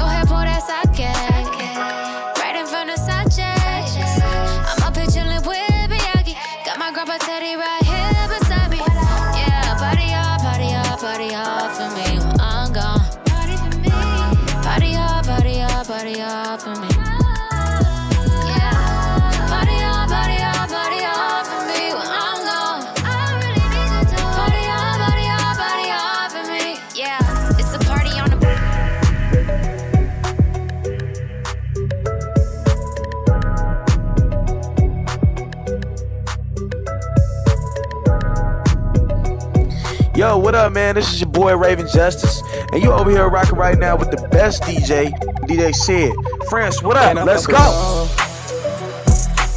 Yo, 40.33 40.39
what 40.39 40.55
up, 40.55 40.73
man? 40.73 40.95
This 40.95 41.13
is 41.13 41.21
your 41.21 41.29
boy 41.29 41.55
Raven 41.55 41.87
Justice, 41.87 42.41
and 42.71 42.81
you 42.81 42.91
over 42.91 43.11
here 43.11 43.29
rocking 43.29 43.55
right 43.55 43.77
now 43.77 43.95
with 43.95 44.09
the 44.09 44.27
best 44.29 44.63
DJ, 44.63 45.11
DJ 45.45 45.75
Sid. 45.75 46.11
France, 46.49 46.81
what 46.81 46.97
up? 46.97 47.23
Let's 47.23 47.45
go. 47.45 47.55
I 47.55 48.07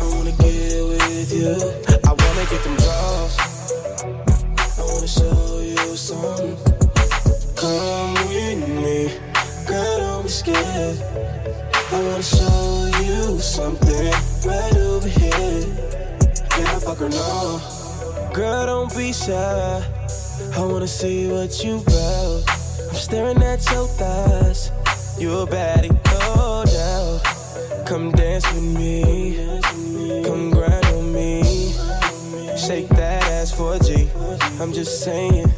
wanna 0.03 0.33
get 0.33 0.85
with 0.85 1.33
you. 1.33 1.57
I 2.05 2.13
wanna 2.13 2.45
get 2.51 2.63
them 2.63 2.77
draws. 2.77 3.39
I 4.77 4.83
wanna 4.83 5.09
show 5.09 5.61
you 5.61 5.97
something. 5.97 6.59
Come 7.57 8.13
with 8.29 8.69
me, 8.69 9.19
girl, 9.67 9.99
don't 9.99 10.23
be 10.25 10.29
scared. 10.29 10.99
I 11.91 12.03
wanna 12.03 12.23
show 12.23 12.91
you 13.01 13.41
something 13.41 14.13
right 14.45 14.77
over 14.77 15.09
here. 15.09 15.65
Can 16.51 16.67
I 16.67 16.79
fuck 16.81 16.99
her 16.99 17.09
now? 17.09 17.63
Girl, 18.35 18.67
don't 18.67 18.95
be 18.95 19.15
shy. 19.15 19.96
I 20.57 20.65
wanna 20.65 20.89
see 20.89 21.29
what 21.29 21.63
you 21.63 21.77
about. 21.81 22.43
I'm 22.89 22.95
staring 22.95 23.43
at 23.43 23.63
your 23.71 23.87
thighs. 23.89 24.71
You're 25.21 25.43
a 25.43 25.47
baddie, 25.47 25.95
oh, 26.07 26.65
no 26.65 26.73
doubt. 26.73 27.87
Come 27.87 28.11
dance 28.13 28.51
with 28.55 28.63
me. 28.63 29.37
Come 30.25 30.51
grind 30.51 30.87
on 30.87 31.13
me. 31.13 31.43
Shake 32.57 32.89
that 32.89 33.23
ass 33.25 33.53
for 33.53 33.75
a 33.75 33.79
G. 33.79 34.09
I'm 34.59 34.73
just 34.73 35.05
saying. 35.05 35.53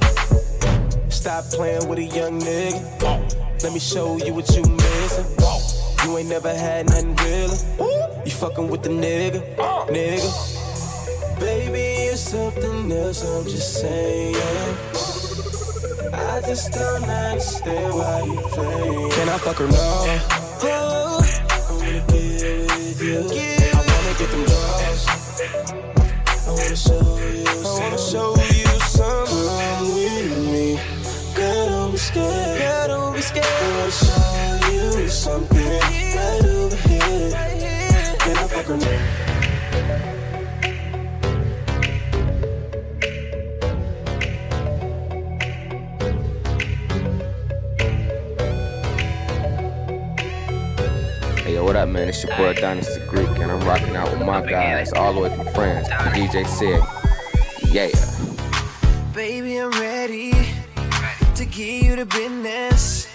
Stop 1.11 1.44
playing 1.44 1.88
with 1.88 2.01
a 2.01 2.05
young 2.05 2.40
nigga. 2.40 3.62
Let 3.62 3.72
me 3.72 3.78
show 3.78 4.16
you 4.18 4.34
what 4.34 4.49
you 4.57 4.62
missing. 4.62 5.26
You 6.05 6.18
ain't 6.18 6.28
never 6.28 6.53
had 6.53 6.86
nothing 6.86 7.14
real. 7.14 8.24
You 8.24 8.32
fucking 8.32 8.68
with 8.68 8.82
the 8.82 8.90
nigga, 8.90 9.57
nigga. 9.86 10.57
Something 12.28 12.92
else, 12.92 13.24
I'm 13.24 13.44
just 13.44 13.80
saying. 13.80 14.36
I 16.12 16.42
just 16.44 16.70
don't 16.72 17.02
understand 17.02 17.94
why 17.94 18.22
you 18.22 18.40
play. 18.52 19.08
Can 19.16 19.28
I 19.30 19.38
fuck 19.38 19.56
her 19.56 19.66
now? 19.66 20.20
Oh, 20.60 21.24
I 21.24 21.72
wanna 21.72 22.04
get 22.08 22.68
with 22.68 23.00
you. 23.02 23.20
I 23.20 23.80
wanna 23.80 24.12
get 24.20 24.28
them 24.30 24.44
draws. 24.44 25.08
I 26.44 26.50
wanna 26.52 26.76
show 26.76 27.16
you 27.32 27.48
I 27.48 27.80
wanna 27.80 27.96
show 27.96 28.36
you 28.36 28.76
something. 28.92 29.94
With 29.94 30.36
me. 30.52 30.78
Girl, 31.34 31.66
don't 31.70 31.92
be 31.92 31.96
scared. 31.96 32.58
Girl, 32.60 32.88
don't 32.88 33.14
be 33.16 33.22
scared. 33.22 33.46
I 33.46 33.68
wanna 33.72 33.90
show 33.90 34.70
you 34.70 35.08
something 35.08 35.80
right 36.14 36.44
over 36.44 36.76
here. 36.76 37.30
Can 38.20 38.36
I 38.36 38.46
fuck 38.48 38.66
her 38.66 38.76
now? 38.76 39.18
Man? 51.74 52.08
It's 52.08 52.24
your 52.24 52.34
boy 52.36 52.48
Adonis 52.48 52.94
the 52.94 53.04
Greek, 53.06 53.28
and 53.28 53.52
I'm 53.52 53.60
rocking 53.60 53.94
out 53.94 54.10
with 54.10 54.24
my 54.24 54.40
guys 54.40 54.90
all 54.94 55.12
the 55.12 55.20
way 55.20 55.36
from 55.36 55.46
France. 55.48 55.86
The 55.88 56.10
DJ 56.16 56.46
said, 56.46 56.80
yeah. 57.70 57.92
Baby, 59.14 59.58
I'm 59.58 59.70
ready 59.72 60.32
to 61.34 61.44
give 61.44 61.84
you 61.84 61.96
the 61.96 62.06
business. 62.06 63.06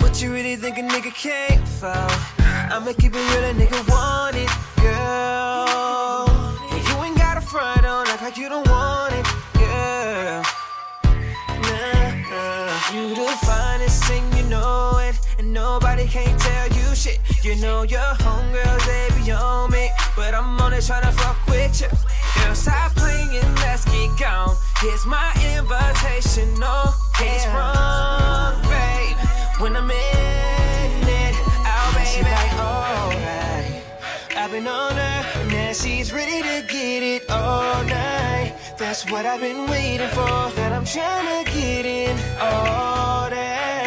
What 0.00 0.22
you 0.22 0.32
really 0.32 0.56
think 0.56 0.78
a 0.78 0.82
nigga 0.82 1.12
can't 1.14 1.68
fall? 1.68 2.10
I'ma 2.72 2.92
keep 2.94 3.12
it 3.14 3.34
real, 3.34 3.44
a 3.44 3.52
nigga 3.52 3.88
want 3.90 4.36
it, 4.36 4.50
girl. 4.80 6.26
You 6.88 7.04
ain't 7.04 7.18
got 7.18 7.36
a 7.36 7.42
front 7.42 7.84
on 7.84 8.08
act 8.08 8.22
like 8.22 8.38
you 8.38 8.48
don't 8.48 8.66
want 8.68 9.12
it, 9.12 9.26
girl. 9.52 10.42
Nah, 11.60 12.94
you 12.94 13.14
the 13.14 13.38
finest 13.44 14.04
thing, 14.04 14.24
you 14.34 14.44
know 14.44 14.98
it, 14.98 15.18
and 15.38 15.52
nobody 15.52 16.06
can't 16.06 16.40
tell 16.40 16.68
you 16.68 16.77
shit. 16.98 17.20
You 17.44 17.54
know 17.56 17.82
your 17.82 18.10
homegirls, 18.24 18.84
they 18.86 19.08
be 19.22 19.30
on 19.30 19.70
me, 19.70 19.90
but 20.16 20.34
I'm 20.34 20.60
only 20.60 20.78
tryna 20.78 21.12
fuck 21.12 21.38
with 21.46 21.80
you. 21.80 21.88
Girl, 22.34 22.54
stop 22.54 22.92
playing, 22.96 23.30
let's 23.62 23.84
get 23.84 24.10
gone. 24.18 24.56
Here's 24.80 25.06
my 25.06 25.30
invitation, 25.54 26.48
no, 26.58 26.90
it's 27.20 27.46
wrong, 27.54 28.60
babe. 28.62 29.16
When 29.60 29.76
I'm 29.76 29.90
in 29.90 31.08
it, 31.22 31.34
oh 31.72 31.88
baby, 31.94 32.30
like 32.30 32.54
alright. 32.68 33.82
I've 34.36 34.50
been 34.50 34.66
on 34.66 34.96
her, 34.96 35.46
now 35.50 35.72
she's 35.72 36.12
ready 36.12 36.42
to 36.42 36.66
get 36.66 37.02
it 37.02 37.30
all 37.30 37.84
night. 37.84 38.54
That's 38.76 39.08
what 39.10 39.24
I've 39.24 39.40
been 39.40 39.68
waiting 39.70 40.08
for. 40.08 40.50
That 40.56 40.72
I'm 40.72 40.84
trying 40.84 41.44
to 41.44 41.50
get 41.52 41.86
in 41.86 42.16
all 42.40 43.30
that, 43.30 43.77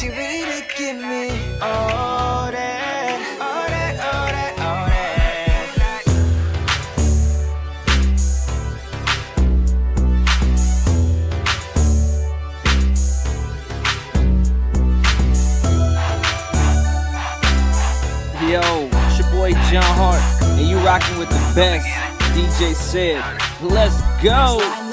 she 0.00 0.08
to 0.08 0.64
give 0.76 0.96
me 0.96 1.30
all 1.62 2.50
that. 2.50 2.94
Yo, 18.50 18.60
it's 18.60 19.18
your 19.18 19.30
boy 19.30 19.52
Jonn 19.70 19.82
Hart, 19.82 20.20
and 20.58 20.68
you 20.68 20.76
rocking 20.78 21.18
with 21.18 21.28
the 21.28 21.52
best. 21.54 21.86
DJ 22.34 22.74
said, 22.74 23.22
let's 23.62 24.00
go. 24.22 24.83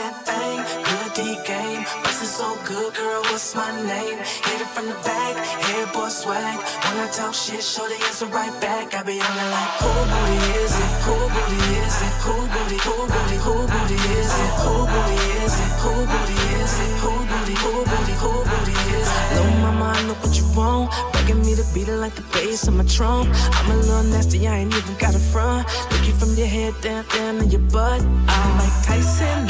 What's 3.54 3.56
my 3.56 3.88
name? 3.88 4.18
Hit 4.18 4.62
it 4.62 4.68
from 4.68 4.88
the 4.88 4.93
back, 5.04 5.36
head 5.36 5.91
boy 5.93 6.10
swag. 6.10 6.58
When 6.58 6.99
I 6.99 7.10
talk 7.12 7.34
shit, 7.34 7.64
show 7.64 7.88
the 7.88 7.95
answer 8.06 8.28
right 8.28 8.54
back. 8.62 8.93
I 8.93 9.04
be 9.04 9.20
on 9.20 9.38
it 9.38 9.49
like, 9.52 9.72
who 9.82 9.91
booty 10.12 10.39
is 10.62 10.76
it? 10.80 10.91
Who 11.04 11.16
booty 11.34 11.62
is 11.84 12.02
it? 12.02 12.14
Who 12.24 12.36
booty, 12.54 12.80
who 12.86 12.95
booty, 13.12 13.38
who 13.43 13.56
booty 13.68 13.99
is 14.20 14.32
it? 14.32 14.54
Who 14.64 14.74
booty 14.91 15.20
is 15.43 15.56
it? 15.60 15.72
Who 15.84 15.93
booty 16.12 16.38
is 16.62 16.76
it? 16.80 16.91
Who 17.04 17.12
booty, 17.30 17.56
who 17.64 17.74
booty, 17.91 18.16
who 18.24 18.32
booty 18.49 18.78
is 18.95 19.10
it? 19.10 19.34
Little 19.36 19.58
mama, 19.64 19.86
I 19.95 20.02
know 20.08 20.16
what 20.22 20.34
you 20.38 20.47
want. 20.56 20.91
Begging 21.14 21.41
me 21.45 21.56
to 21.56 21.66
beat 21.74 21.88
it 21.88 21.97
like 21.97 22.16
the 22.16 22.26
bass 22.34 22.68
on 22.68 22.78
my 22.78 22.86
trump. 22.86 23.30
I'm 23.34 23.72
a 23.72 23.76
little 23.76 24.04
nasty, 24.04 24.47
I 24.47 24.60
ain't 24.64 24.74
even 24.74 24.95
got 24.97 25.16
a 25.16 25.20
front. 25.20 25.68
Look 25.91 26.08
you 26.08 26.14
from 26.14 26.36
your 26.36 26.47
head 26.47 26.74
down, 26.82 27.06
down 27.14 27.39
to 27.39 27.45
your 27.45 27.66
butt. 27.72 28.02
I'm 28.28 28.52
like 28.58 28.76
Tyson, 28.86 29.47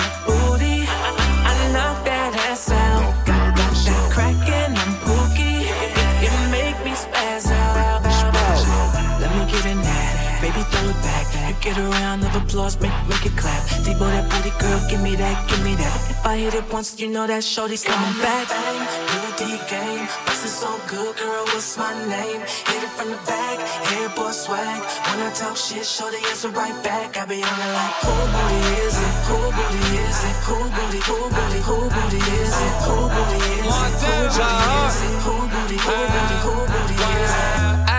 Baby, 10.52 10.68
throw 10.68 10.90
it 10.90 11.00
back. 11.00 11.32
You 11.48 11.56
get 11.64 11.78
around 11.78 12.24
of 12.24 12.36
applause, 12.36 12.76
make, 12.82 12.92
make 13.08 13.26
it 13.26 13.36
clap. 13.38 13.64
Debo 13.88 14.04
that 14.12 14.28
booty 14.28 14.52
girl, 14.60 14.80
give 14.90 15.02
me 15.02 15.16
that, 15.16 15.48
give 15.48 15.64
me 15.64 15.76
that. 15.76 16.00
If 16.12 16.26
I 16.26 16.38
hit 16.38 16.54
it 16.56 16.68
once, 16.72 17.00
you 17.00 17.08
know 17.08 17.26
that 17.26 17.44
shorty's 17.44 17.84
coming 17.84 18.20
back. 18.20 18.50
Bang, 18.52 18.84
good 19.16 19.34
D 19.40 19.44
game. 19.72 20.08
Bustin' 20.28 20.52
so 20.52 20.72
good, 20.92 21.16
girl, 21.16 21.44
what's 21.56 21.78
my 21.78 21.94
name? 22.08 22.42
Hit 22.68 22.84
it 22.84 22.92
from 23.00 23.12
the 23.12 23.22
back, 23.24 23.60
head 23.64 24.12
boy 24.16 24.32
swag. 24.32 24.82
When 25.08 25.24
I 25.24 25.32
talk 25.32 25.56
shit, 25.56 25.86
show 25.86 26.12
the 26.12 26.20
answer 26.28 26.50
right 26.50 26.76
back. 26.84 27.16
I 27.16 27.24
be 27.24 27.40
on 27.40 27.48
it 27.48 27.72
like, 27.72 27.96
who 28.04 28.12
booty 28.12 28.60
is 28.84 28.98
it? 29.00 29.16
Who 29.32 29.40
booty 29.56 29.84
is 30.04 30.20
it? 30.20 30.36
Who 30.52 30.58
booty, 30.68 31.00
who 31.08 31.18
booty, 31.32 31.60
who 31.64 31.78
booty 31.96 32.20
is 32.20 32.56
it? 32.60 32.76
Who 32.84 32.98
booty 33.08 33.40
is 33.56 33.72
it? 33.72 33.96
Who 34.04 34.20
booty 34.36 34.68
is 34.84 35.00
it? 35.00 35.16
Who 35.24 35.36
booty, 35.48 35.78
who 35.80 35.96
booty, 36.12 36.38
who 36.44 36.54
booty 36.68 36.98
is 37.00 37.36
it? 37.40 37.91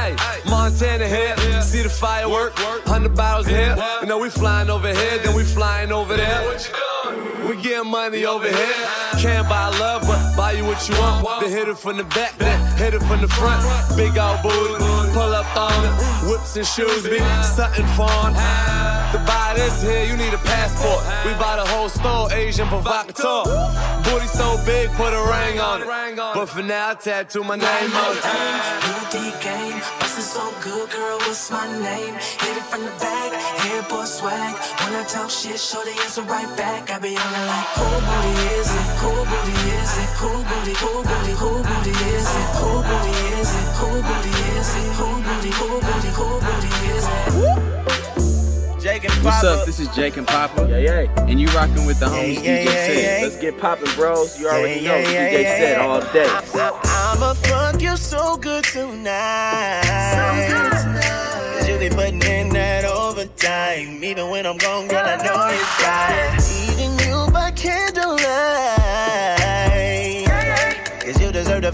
Montana 0.73 1.07
here, 1.07 1.61
see 1.61 1.83
the 1.83 1.91
firework, 1.91 2.55
hundred 2.57 3.15
bottles 3.15 3.47
here. 3.47 3.77
You 4.01 4.07
know 4.07 4.17
we 4.17 4.31
flying 4.31 4.71
over 4.71 4.89
here, 4.89 5.19
then 5.19 5.37
we 5.37 5.45
flying 5.45 5.93
over 5.93 6.17
there. 6.17 6.59
We 7.47 7.61
getting 7.61 7.91
money 7.91 8.25
over 8.25 8.49
here. 8.49 9.12
Can't 9.23 9.49
buy 9.49 9.69
love, 9.79 10.03
but 10.03 10.37
buy 10.37 10.51
you 10.51 10.65
what 10.65 10.83
you 10.89 10.99
want. 10.99 11.41
Then 11.41 11.51
hit 11.51 11.69
it 11.69 11.79
from 11.79 11.97
the 11.97 12.03
back, 12.03 12.37
then 12.39 12.59
hit 12.77 12.93
it 12.93 13.03
from 13.05 13.21
the 13.21 13.29
front. 13.29 13.63
Big 13.97 14.19
old 14.19 14.43
booty, 14.43 14.83
pull 15.15 15.33
up 15.33 15.47
on 15.57 15.71
it. 15.87 15.95
Whips 16.29 16.57
and 16.57 16.67
shoes, 16.67 17.05
be 17.05 17.21
something 17.47 17.87
fun. 17.95 18.35
To 18.35 19.19
buy 19.23 19.53
this 19.55 19.81
here, 19.81 20.05
you 20.07 20.17
need 20.17 20.35
a 20.35 20.43
passport. 20.43 21.07
We 21.25 21.39
buy 21.39 21.55
the 21.55 21.67
whole 21.71 21.89
store, 21.89 22.33
Agent 22.33 22.69
Provocateur. 22.69 23.45
Booty 24.03 24.27
so 24.27 24.59
big, 24.67 24.91
put 24.99 25.15
a 25.15 25.23
ring 25.23 25.61
on 25.61 25.83
it. 25.83 25.87
But 26.17 26.47
for 26.47 26.63
now, 26.63 26.91
I 26.91 26.95
tattoo 26.95 27.45
my 27.45 27.55
name 27.55 27.95
on 27.95 28.17
it. 28.17 28.23
Game, 29.43 29.81
bustin' 29.99 30.23
so 30.23 30.55
good, 30.63 30.89
girl, 30.91 31.19
what's 31.19 31.51
my 31.51 31.67
name? 31.83 32.15
Hit 32.15 32.57
it 32.57 32.63
from 32.71 32.85
the 32.85 32.91
back, 33.03 33.33
head 33.33 33.89
boy 33.89 34.05
swag. 34.05 34.55
When 34.55 34.95
I 34.95 35.05
talk 35.05 35.31
shit, 35.31 35.59
show 35.59 35.83
the 35.83 35.91
answer 35.91 36.23
right 36.23 36.49
back. 36.57 36.91
I 36.91 36.99
be 37.01 37.09
on 37.09 37.35
it 37.35 37.47
like, 37.51 37.67
who 37.75 37.89
booty 38.07 38.35
is 38.55 38.71
it? 38.73 38.82
Booty, 40.73 40.85
who 40.85 41.03
booty, 41.03 41.33
who 41.33 41.63
booty 41.63 41.91
is 41.91 42.27
it? 42.27 42.49
Who 42.57 42.83
booty 42.83 43.11
is 43.41 43.51
it? 43.55 43.69
Who 43.77 43.89
booty 44.03 44.31
is 44.59 44.77
it? 44.77 44.93
Who 44.97 45.07
booty, 45.23 45.51
who 45.51 45.69
booty, 45.81 46.09
who 46.09 46.41
booty 46.41 46.71
is 46.91 47.07
it? 47.07 48.83
Jake 48.83 49.05
and 49.05 49.13
What's 49.25 49.45
up? 49.45 49.65
This 49.67 49.79
is 49.79 49.89
Jake 49.95 50.17
and 50.17 50.27
Papa. 50.27 50.67
Yeah, 50.69 50.79
yeah. 50.79 51.27
And 51.27 51.41
you 51.41 51.47
rocking 51.49 51.87
with 51.87 52.01
the 52.01 52.07
homies 52.07 52.43
yeah, 52.43 52.59
DJ 52.59 52.65
yeah, 52.65 52.87
said. 52.87 53.21
yeah. 53.21 53.23
Let's 53.23 53.39
get 53.41 53.59
poppin', 53.59 53.95
bros. 53.95 54.41
You 54.41 54.49
already 54.49 54.81
know. 54.85 55.01
DJ 55.03 55.45
said 55.45 55.81
all 55.81 56.01
day. 56.13 56.27
I'ma 56.85 57.35
fuck 57.35 57.81
you 57.81 57.97
so 57.97 58.37
good 58.37 58.65
tonight. 58.65 59.83
Cause 61.59 61.69
you 61.69 61.79
be 61.79 61.91
putting 61.91 62.23
in 62.23 62.49
that 62.51 62.85
overtime. 62.85 64.03
Even 64.03 64.31
when 64.31 64.47
I'm 64.47 64.57
gone, 64.57 64.89
girl, 64.89 65.05
I 65.05 65.17
know 65.17 65.49
you 65.51 65.65
got 65.79 66.11
it. 66.11 66.73
Even 66.73 66.99
you 67.07 67.31
by 67.33 67.53
candlelight. 67.53 68.19
Cause 68.19 68.22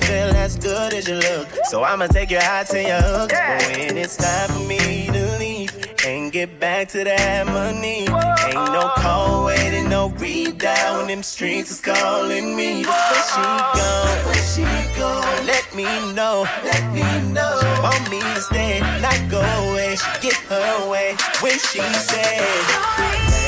feel 0.00 0.30
as 0.36 0.56
good 0.56 0.94
as 0.94 1.08
you 1.08 1.16
look. 1.16 1.48
So 1.64 1.82
I'ma 1.84 2.06
take 2.06 2.30
you 2.30 2.38
out 2.38 2.66
to 2.68 2.80
your 2.80 3.00
hooks. 3.00 3.34
But 3.34 3.62
when 3.76 3.96
it's 3.96 4.16
time 4.16 4.48
for 4.50 4.64
me 4.66 5.06
to 5.06 5.38
leave 5.38 5.70
and 6.06 6.32
get 6.32 6.58
back 6.60 6.88
to 6.90 7.04
that 7.04 7.46
money, 7.46 8.00
ain't 8.00 8.72
no 8.72 8.92
call 8.96 9.46
waiting, 9.46 9.88
no 9.88 10.08
read 10.18 10.58
down. 10.58 11.06
Them 11.08 11.22
streets 11.22 11.70
is 11.70 11.80
calling 11.80 12.56
me. 12.56 12.84
Where 12.84 13.22
she 13.32 13.42
gone? 13.78 14.18
Where 14.26 14.46
she 14.52 14.64
gone? 14.98 15.46
Let 15.46 15.66
me 15.74 15.84
know. 16.14 16.46
Let 16.64 16.84
me 16.92 17.02
know. 17.32 17.58
She 17.60 17.82
want 17.82 18.10
me 18.10 18.20
to 18.20 18.40
stay, 18.40 18.80
not 19.00 19.18
go 19.30 19.40
away. 19.40 19.96
She 19.96 20.28
get 20.28 20.36
her 20.48 20.90
way 20.90 21.16
when 21.40 21.58
she 21.58 21.80
said, 21.80 23.47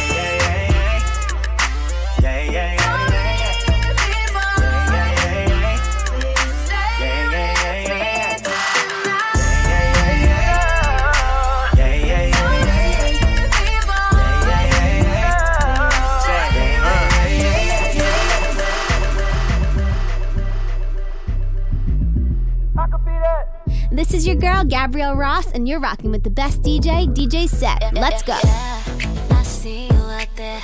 This 23.93 24.15
is 24.15 24.25
your 24.25 24.37
girl, 24.37 24.63
Gabrielle 24.63 25.17
Ross, 25.17 25.51
and 25.51 25.69
you're 25.69 25.81
rocking 25.81 26.13
with 26.13 26.23
the 26.23 26.31
best 26.31 26.63
DJ, 26.63 27.13
DJ 27.13 27.49
Set. 27.49 27.93
Let's 27.93 28.23
go. 28.23 28.39
I 28.41 29.43
see 29.43 29.87
you 29.87 29.93
out 29.93 30.29
there. 30.37 30.63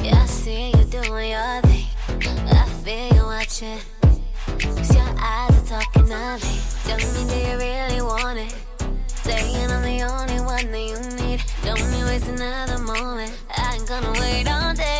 Yeah, 0.00 0.20
I 0.20 0.26
see 0.26 0.72
you 0.76 0.84
doing 0.84 1.30
your 1.30 1.60
thing. 1.62 1.86
I 2.50 2.68
feel 2.82 3.14
you 3.14 3.22
watching. 3.22 3.78
Cause 4.58 4.92
your 4.92 5.14
eyes 5.16 5.72
are 5.72 5.78
talking 5.78 6.06
to 6.08 6.38
me. 6.42 6.58
Tell 6.82 6.98
me, 6.98 7.30
do 7.30 7.38
you 7.38 7.56
really 7.56 8.02
want 8.02 8.38
it? 8.40 8.52
Saying 9.06 9.70
I'm 9.70 9.82
the 9.82 10.02
only 10.02 10.40
one 10.40 10.72
that 10.72 10.84
you 10.90 11.24
need. 11.24 11.40
Don't 11.62 11.88
me 11.92 12.02
waste 12.02 12.26
another 12.26 12.82
moment. 12.82 13.32
I 13.56 13.76
ain't 13.76 13.86
gonna 13.86 14.10
wait 14.20 14.50
all 14.50 14.74
day. 14.74 14.93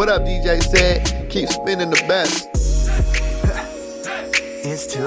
What 0.00 0.08
up, 0.08 0.22
DJ 0.22 0.62
Said? 0.62 1.28
Keep 1.28 1.50
spinning 1.50 1.90
the 1.90 2.02
best. 2.08 2.48
It's 4.64 4.86
2 4.86 4.98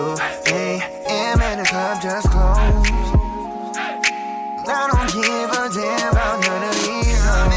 a.m. 0.53 1.41
and 1.41 1.61
the 1.61 1.65
club 1.65 1.99
just 1.99 2.29
closed. 2.29 2.91
I 4.69 4.87
don't 4.91 5.09
give 5.17 5.49
a 5.49 5.69
damn 5.73 6.11
about 6.11 6.41
none 6.41 6.63
of 6.69 6.75
these 6.75 7.17
hoes. 7.25 7.49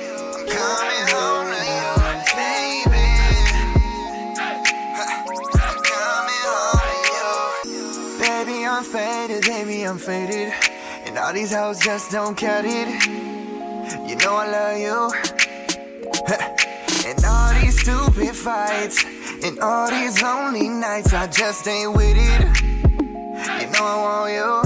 I'm 0.00 0.48
coming 0.48 1.04
home 1.12 1.52
to 1.52 1.60
you, 1.68 1.92
baby. 2.32 3.04
I'm 5.60 5.76
coming 5.84 6.44
home 6.48 7.60
to 7.60 7.76
you. 7.76 8.16
Baby, 8.20 8.56
I'm 8.64 8.84
faded, 8.84 9.42
baby, 9.44 9.82
I'm 9.82 9.98
faded. 9.98 10.54
And 11.04 11.18
all 11.18 11.34
these 11.34 11.52
hoes 11.52 11.78
just 11.78 12.10
don't 12.10 12.36
cut 12.38 12.49
all 19.62 19.90
these 19.90 20.22
lonely 20.22 20.68
nights, 20.68 21.12
I 21.12 21.26
just 21.26 21.66
ain't 21.68 21.92
with 21.94 22.16
it. 22.16 22.60
You 23.60 23.70
know 23.72 23.84
I 23.84 23.96
want 24.06 24.32
you. 24.32 24.62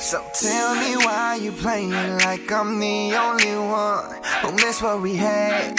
So 0.00 0.24
tell 0.40 0.74
me 0.76 0.96
why 0.96 1.38
you 1.40 1.52
playing 1.52 1.90
like 1.90 2.50
I'm 2.50 2.78
the 2.78 3.14
only 3.16 3.56
one 3.58 4.22
who 4.42 4.52
missed 4.52 4.82
what 4.82 5.02
we 5.02 5.16
had. 5.16 5.76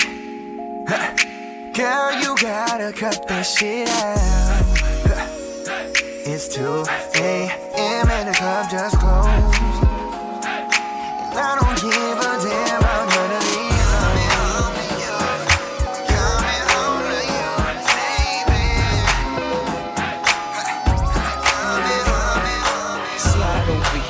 Girl, 1.74 2.12
you 2.22 2.36
gotta 2.38 2.92
cut 2.94 3.28
that 3.28 3.44
shit 3.44 3.90
out. 3.90 4.66
It's 6.32 6.48
2 6.50 6.86
a.m. 7.16 8.10
and 8.10 8.30
the 8.30 8.34
club 8.38 8.70
just 8.70 8.98
closed. 9.00 9.56
And 11.30 11.40
I 11.40 11.56
don't 11.60 11.82
give 11.82 12.20
a 12.20 12.38
damn 12.44 12.79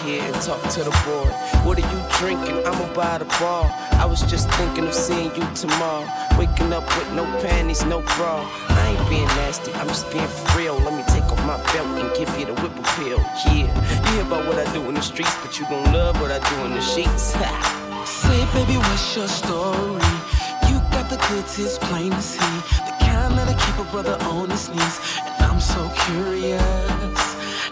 here 0.10 0.24
and 0.24 0.41
talk 0.41 0.62
to 0.74 0.82
the 0.84 0.95
boy. 1.05 1.30
What 1.66 1.78
are 1.78 1.88
you 1.93 1.99
drinking? 2.20 2.57
I'ma 2.66 2.88
buy 2.93 3.18
the 3.18 3.30
bar. 3.39 3.66
I 4.03 4.05
was 4.05 4.22
just 4.24 4.49
thinking 4.51 4.86
of 4.88 4.93
seeing 4.93 5.32
you 5.36 5.45
tomorrow. 5.53 6.05
Waking 6.38 6.74
up 6.74 6.86
with 6.97 7.10
no 7.14 7.26
panties, 7.41 7.86
no 7.86 8.01
bra. 8.16 8.34
I 8.70 8.82
ain't 8.91 9.10
being 9.10 9.32
nasty, 9.39 9.72
I'm 9.74 9.88
just 9.88 10.12
being 10.12 10.28
for 10.28 10.57
real. 10.57 10.76
Let 10.86 10.93
me 10.97 11.03
take 11.14 11.28
off 11.32 11.41
my 11.45 11.60
belt 11.72 11.89
and 12.01 12.10
give 12.18 12.32
you 12.39 12.45
the 12.49 12.55
whip 12.62 12.76
appeal. 12.84 13.20
Yeah, 13.45 13.53
you 13.62 14.12
hear 14.12 14.24
about 14.26 14.47
what 14.47 14.57
I 14.57 14.66
do 14.74 14.82
in 14.89 14.95
the 14.95 15.01
streets, 15.01 15.36
but 15.43 15.60
you 15.60 15.66
gon' 15.66 15.93
love 15.93 16.20
what 16.22 16.32
I 16.32 16.39
do 16.49 16.55
in 16.66 16.72
the 16.72 16.82
sheets. 16.82 17.36
Say, 18.24 18.39
baby, 18.53 18.78
what's 18.78 19.16
your 19.16 19.28
story? 19.28 20.12
You 20.70 20.78
got 20.95 21.10
the 21.10 21.20
goods, 21.30 21.60
it's 21.60 21.78
plain 21.78 22.12
to 22.12 22.22
see. 22.22 22.55
The 22.88 22.93
kind 23.05 23.38
that'll 23.38 23.60
keep 23.66 23.78
a 23.86 23.88
brother 23.91 24.18
on 24.34 24.49
his 24.49 24.70
knees. 24.70 24.97
And 25.26 25.43
I'm 25.49 25.60
so 25.60 25.82
curious. 26.05 27.20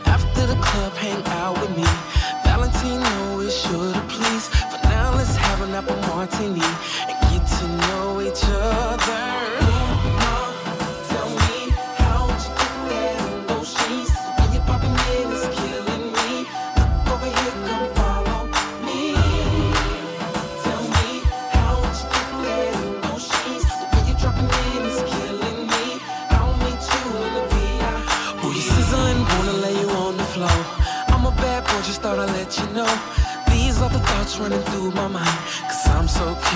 After 0.05 0.45
the 0.45 0.57
club, 0.61 0.93
hang 0.93 1.23
out 1.41 1.59
with 1.61 1.75
me. 1.77 2.16
Valentino 2.77 3.39
is 3.39 3.57
sure 3.57 3.91
to 3.93 4.01
please. 4.01 4.47
For 4.47 4.77
now, 4.83 5.15
let's 5.15 5.35
have 5.35 5.61
an 5.61 5.73
apple 5.73 5.95
martini 6.07 6.61
and 7.07 7.17
get 7.31 7.47
to 7.47 7.67
know 7.67 8.21
each 8.21 8.43
other. 8.43 9.66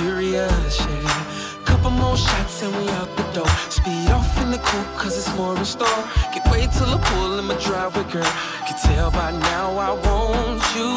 Curious, 0.02 0.80
yeah. 0.80 1.62
Couple 1.66 1.92
more 1.92 2.18
shots 2.18 2.64
and 2.64 2.76
we 2.76 2.90
out 3.00 3.10
the 3.18 3.24
door. 3.38 3.54
Speed 3.70 4.10
off 4.10 4.32
in 4.42 4.52
the 4.52 4.58
coupe, 4.58 4.94
cause 4.98 5.18
it's 5.18 5.36
more 5.38 5.56
in 5.58 5.66
store. 5.66 6.04
Get 6.34 6.44
way 6.52 6.68
till 6.76 6.90
the 6.96 7.02
pool 7.08 7.40
in 7.40 7.46
my 7.46 7.56
driveway, 7.56 8.06
girl. 8.12 8.34
Can 8.68 8.78
tell 8.84 9.12
by 9.12 9.32
now 9.32 9.78
I 9.78 9.92
want 10.06 10.62
you, 10.76 10.92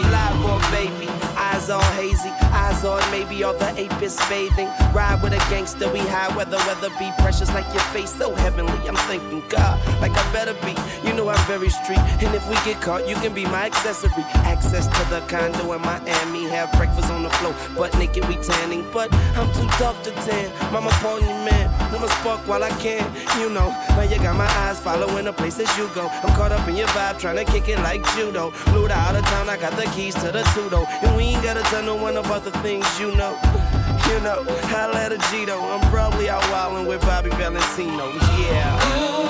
Fly 0.10 0.28
boy, 0.42 0.62
baby. 0.72 1.08
Eyes 1.38 1.70
all 1.70 1.82
hazy, 2.00 2.30
eyes 2.54 2.84
on 2.86 3.02
maybe 3.24 3.44
all 3.44 3.54
the 3.54 3.80
ape 3.80 4.02
is 4.02 4.18
bathing. 4.30 4.68
Ride 4.94 5.22
with 5.22 5.34
a 5.34 5.38
gangster, 5.50 5.92
we 5.92 6.00
high 6.00 6.36
weather, 6.36 6.58
weather 6.68 6.90
be 7.00 7.12
precious 7.20 7.50
like 7.54 7.66
your 7.74 7.84
face 7.96 8.14
so 8.14 8.34
heavenly. 8.36 8.74
I'm 8.88 8.96
thinking 9.08 9.44
God, 9.50 9.80
like 10.02 10.12
I 10.12 10.24
better 10.34 10.56
be. 10.66 10.76
You 11.08 11.14
know 11.14 11.30
I'm 11.30 11.48
very 11.48 11.70
street, 11.70 12.00
and 12.00 12.36
if 12.36 12.48
we 12.50 12.56
get 12.66 12.82
caught, 12.82 13.08
you 13.08 13.16
can 13.16 13.34
be 13.34 13.46
my 13.46 13.66
accessory. 13.66 14.24
Access 14.54 14.88
to 14.88 15.10
the 15.10 15.22
condo 15.28 15.74
in 15.74 15.82
Miami, 15.82 16.50
have 16.50 16.72
breakfast 16.74 17.10
on 17.12 17.24
the 17.24 17.30
floor, 17.30 17.56
butt 17.76 17.98
naked 17.98 18.28
we 18.28 18.36
tanning. 18.38 18.86
But 18.92 19.14
I'm 19.38 19.52
too 19.54 19.68
tough 19.80 20.02
to 20.04 20.12
tan. 20.12 20.52
Mama, 20.72 20.92
me, 21.22 21.28
man. 21.46 21.64
Wanna 21.94 22.08
spark 22.08 22.42
while 22.48 22.64
I 22.64 22.72
can, 22.82 23.06
you 23.40 23.50
know. 23.50 23.70
Now 23.96 24.02
you 24.02 24.18
got 24.18 24.36
my 24.36 24.50
eyes 24.66 24.80
following 24.80 25.26
the 25.26 25.34
places 25.34 25.70
you 25.78 25.88
go. 25.94 26.08
I'm 26.10 26.34
caught 26.36 26.52
up 26.52 26.68
in 26.68 26.76
your 26.76 26.88
vibe, 26.88 27.20
trying 27.20 27.38
to 27.38 27.46
kick 27.46 27.70
it 27.70 27.80
like 27.80 28.04
judo. 28.16 28.52
To 28.52 28.92
out 28.92 29.16
of 29.16 29.24
town, 29.26 29.48
I 29.48 29.58
got 29.58 29.78
the 29.78 29.86
keys 29.96 30.16
to 30.16 30.32
the 30.32 30.44
Tudo. 30.54 30.86
And 31.04 31.16
we 31.16 31.24
ain't 31.24 31.44
gotta 31.44 31.62
tell 31.72 31.84
no 31.84 31.96
one 31.96 32.18
about 32.18 32.44
the 32.44 32.52
things 32.64 32.86
you 33.00 33.13
know. 33.18 33.38
You 34.10 34.20
know, 34.22 34.44
I 34.48 34.90
let 34.94 35.12
a. 35.12 35.60
I'm 35.60 35.82
probably 35.92 36.30
out 36.30 36.44
wildin' 36.44 36.88
with 36.88 37.02
Bobby 37.02 37.30
Valentino. 37.32 38.12
Yeah. 38.40 39.23